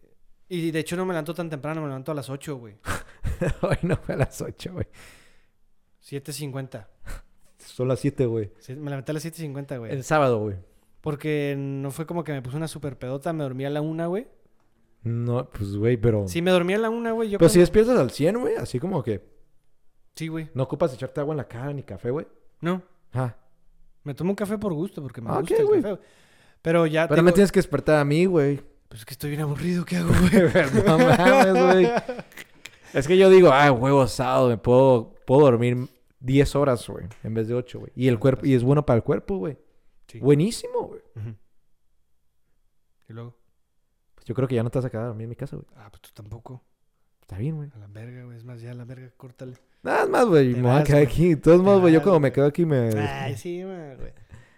[0.50, 2.76] Y de hecho no me levanto tan temprano, me levanto a las 8, güey.
[3.62, 4.88] Hoy no fue a las 8, güey.
[6.04, 6.88] 7.50.
[7.58, 8.52] Son las 7, güey.
[8.60, 9.92] Sí, Me levanté a las 7.50, güey.
[9.92, 10.56] El sábado, güey.
[11.02, 14.08] Porque no fue como que me puse una super pedota, me dormí a la una,
[14.08, 14.28] güey.
[15.04, 16.28] No, pues, güey, pero...
[16.28, 17.30] Sí, me dormí a la una, güey.
[17.30, 19.24] Yo Pero si despiertas al 100, güey, así como que
[20.16, 20.50] Sí, güey.
[20.54, 22.28] no ocupas echarte agua en la cara ni café, güey.
[22.62, 22.82] No,
[23.14, 23.36] Ah,
[24.04, 25.80] me tomo un café por gusto, porque me Ah, gusta ok, el café.
[25.82, 26.00] güey.
[26.62, 28.60] Pero ya pero me tengo- tienes que despertar a mí, güey.
[28.90, 30.84] Pues es que estoy bien aburrido, ¿qué hago, güey?
[30.86, 31.90] no mames, güey.
[32.94, 35.88] Es que yo digo, ah, huevo sábado, me puedo, puedo dormir
[36.22, 37.92] 10 horas, güey, en vez de 8, güey.
[37.96, 39.58] Y el Ah, cuerpo, y es bueno para el cuerpo, güey.
[40.08, 40.20] Sí.
[40.20, 41.02] Buenísimo, güey.
[43.10, 43.38] Y luego,
[44.16, 45.56] Pues yo creo que ya no te vas a quedar a dormir en mi casa,
[45.58, 45.68] güey.
[45.76, 46.64] ah, pues tú tampoco.
[47.22, 47.70] Está bien, güey.
[47.76, 48.38] A la verga, güey.
[48.38, 49.58] Es más, ya a la verga, córtale.
[49.84, 50.56] Nada más, güey.
[50.56, 51.30] Me voy a quedar aquí.
[51.30, 52.90] De todos modos, güey, yo cuando me quedo aquí me...
[52.98, 53.98] Ay, sí, güey.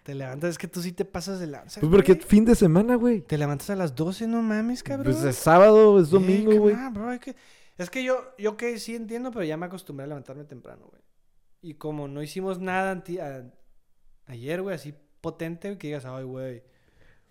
[0.10, 1.80] Te levantas, es que tú sí te pasas de lanza.
[1.80, 2.26] Pues porque güey.
[2.26, 3.22] fin de semana, güey.
[3.22, 5.14] Te levantas a las 12, no mames, cabrón.
[5.14, 6.74] Pues es sábado, es domingo, güey.
[6.76, 7.36] hay que-
[7.78, 11.03] Es que yo, yo que sí entiendo, pero ya me acostumbré a levantarme temprano, güey.
[11.62, 13.53] Y como no hicimos nada anti- a-
[14.26, 16.64] ayer, güey, así potente, que digas, ay, güey,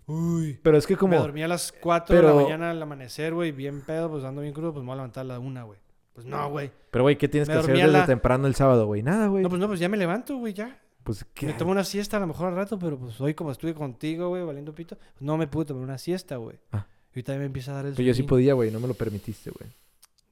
[0.07, 0.57] Uy.
[0.63, 1.17] Pero es que Me como...
[1.17, 4.41] dormí a las 4 de la pero- mañana al amanecer, güey, bien pedo, pues ando
[4.41, 5.79] bien crudo, pues me voy a levantar a la 1, güey.
[6.13, 6.71] Pues no, güey.
[6.91, 9.03] Pero, güey, ¿qué tienes Me que hacer desde la- temprano el sábado, güey?
[9.03, 9.43] Nada, güey.
[9.43, 10.79] No, pues no, pues ya me levanto, güey, ya.
[11.09, 11.47] Pues, ¿qué?
[11.47, 14.27] Me tomo una siesta a lo mejor al rato, pero pues hoy como estuve contigo,
[14.29, 16.59] güey, valiendo pito, pues no me pude tomar una siesta, güey.
[16.71, 16.85] Ah.
[17.07, 18.69] Y ahorita me empieza a dar el Pero yo sí podía, güey.
[18.69, 19.71] No me lo permitiste, güey.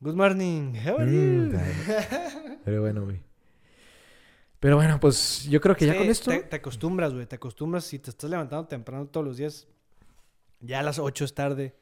[0.02, 0.76] Good morning.
[0.86, 1.58] How are Mm, you?
[2.64, 3.20] Pero bueno, güey.
[4.60, 6.30] Pero bueno, pues yo creo que ya con esto...
[6.30, 7.26] Te, te acostumbras, güey.
[7.26, 7.84] Te acostumbras.
[7.84, 9.68] Si te estás levantando temprano todos los días,
[10.60, 11.76] ya a las 8 es tarde.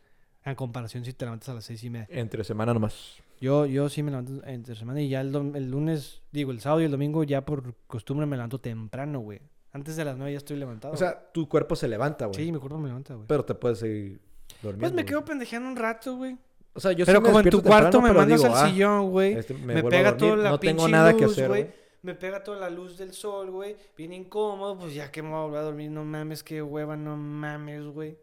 [0.46, 2.08] En comparación si te levantas a las 6 y media.
[2.10, 3.18] Entre semana nomás.
[3.42, 6.82] Yo, yo sí me levanto entre semana y ya el, el lunes, digo, el sábado
[6.82, 9.42] y el domingo ya por costumbre me levanto temprano, güey.
[9.72, 10.94] Antes de las 9 ya estoy levantado.
[10.94, 12.46] O sea, tu cuerpo se levanta, güey.
[12.46, 13.28] sí, mi cuerpo me levanta, güey.
[13.28, 14.22] Pero te puedes seguir
[14.62, 14.80] durmiendo.
[14.80, 15.06] Pues me güey.
[15.06, 16.38] quedo pendejeando un rato, güey.
[16.74, 18.64] O sea, yo Pero sí me como en tu cuarto temprano, me mandas digo, al
[18.64, 19.34] ah, sillón, güey.
[19.34, 21.64] este, me, pega toda la No tengo pinche que luz, hacer, güey.
[21.64, 21.74] güey.
[22.04, 23.76] Me pega toda la luz del sol, güey.
[23.98, 25.92] Bien incómodo, pues ya que me voy a volver a dormir.
[25.92, 28.18] No mames, qué hueva, no mames, güey.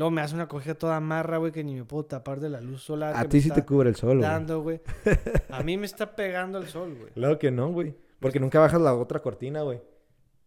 [0.00, 2.62] Luego me hace una cogida toda marra, güey, que ni me puedo tapar de la
[2.62, 3.14] luz solar.
[3.14, 4.22] A ti sí te cubre el sol, güey.
[4.22, 4.80] dando, güey.
[5.50, 7.12] A mí me está pegando el sol, güey.
[7.12, 7.94] Claro que no, güey.
[8.18, 9.78] Porque nunca bajas la otra cortina, güey.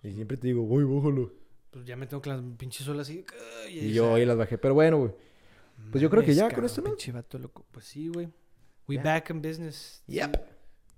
[0.02, 1.32] Y siempre te digo, voy, bájalo.
[1.70, 3.24] Pues ya me tengo que las pinches sol así.
[3.70, 4.58] Y esa- yo hoy las bajé.
[4.58, 5.12] Pero bueno, güey.
[5.92, 6.90] pues yo creo que ya con esto, ¿no?
[6.90, 7.64] Pinche vato loco.
[7.72, 8.30] Pues sí, güey.
[8.88, 10.02] We back in business.
[10.08, 10.36] Yep.
[10.36, 10.42] Sí.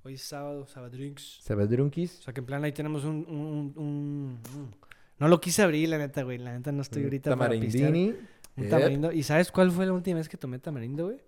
[0.06, 1.40] Hoy es sábado, sabadrinks.
[1.42, 2.20] ¿Sabes, Drunkies?
[2.20, 4.76] O sea que en plan ahí tenemos un, un, un- un-
[5.20, 6.38] No lo quise abrir, la neta, güey.
[6.38, 7.52] La neta no estoy ahorita para.
[7.54, 8.16] Tamarindini.
[8.58, 8.70] Un Yep.
[8.72, 9.12] tamarindo.
[9.12, 11.20] ¿Y sabes cuál fue la última vez que tomé tamarindo, güey?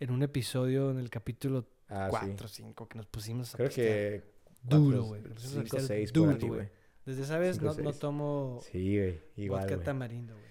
[0.00, 2.62] En un episodio en el capítulo Ah, 4 o sí.
[2.62, 3.86] 5 que nos pusimos a Creo pistear.
[4.20, 4.24] que...
[4.62, 5.22] Duro, güey.
[5.22, 6.68] Nos pusimos a 5, pistear 6 por duro, ahí, güey.
[7.04, 9.20] Desde esa vez Cinco, no, tomo Sí, güey.
[9.36, 10.46] Igual, vodka tamarindo, güey.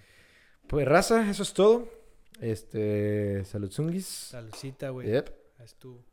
[0.68, 1.90] Pues raza, eso es todo.
[2.40, 3.44] Este...
[3.46, 4.06] Salud, Zungis.
[4.06, 5.08] Saludcita, güey.
[5.12, 5.30] Yep.
[5.64, 6.04] Estuvo.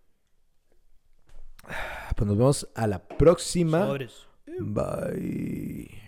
[2.16, 3.86] Pues nos vemos a la próxima.
[3.86, 4.26] Sobres.
[4.58, 6.01] Bye.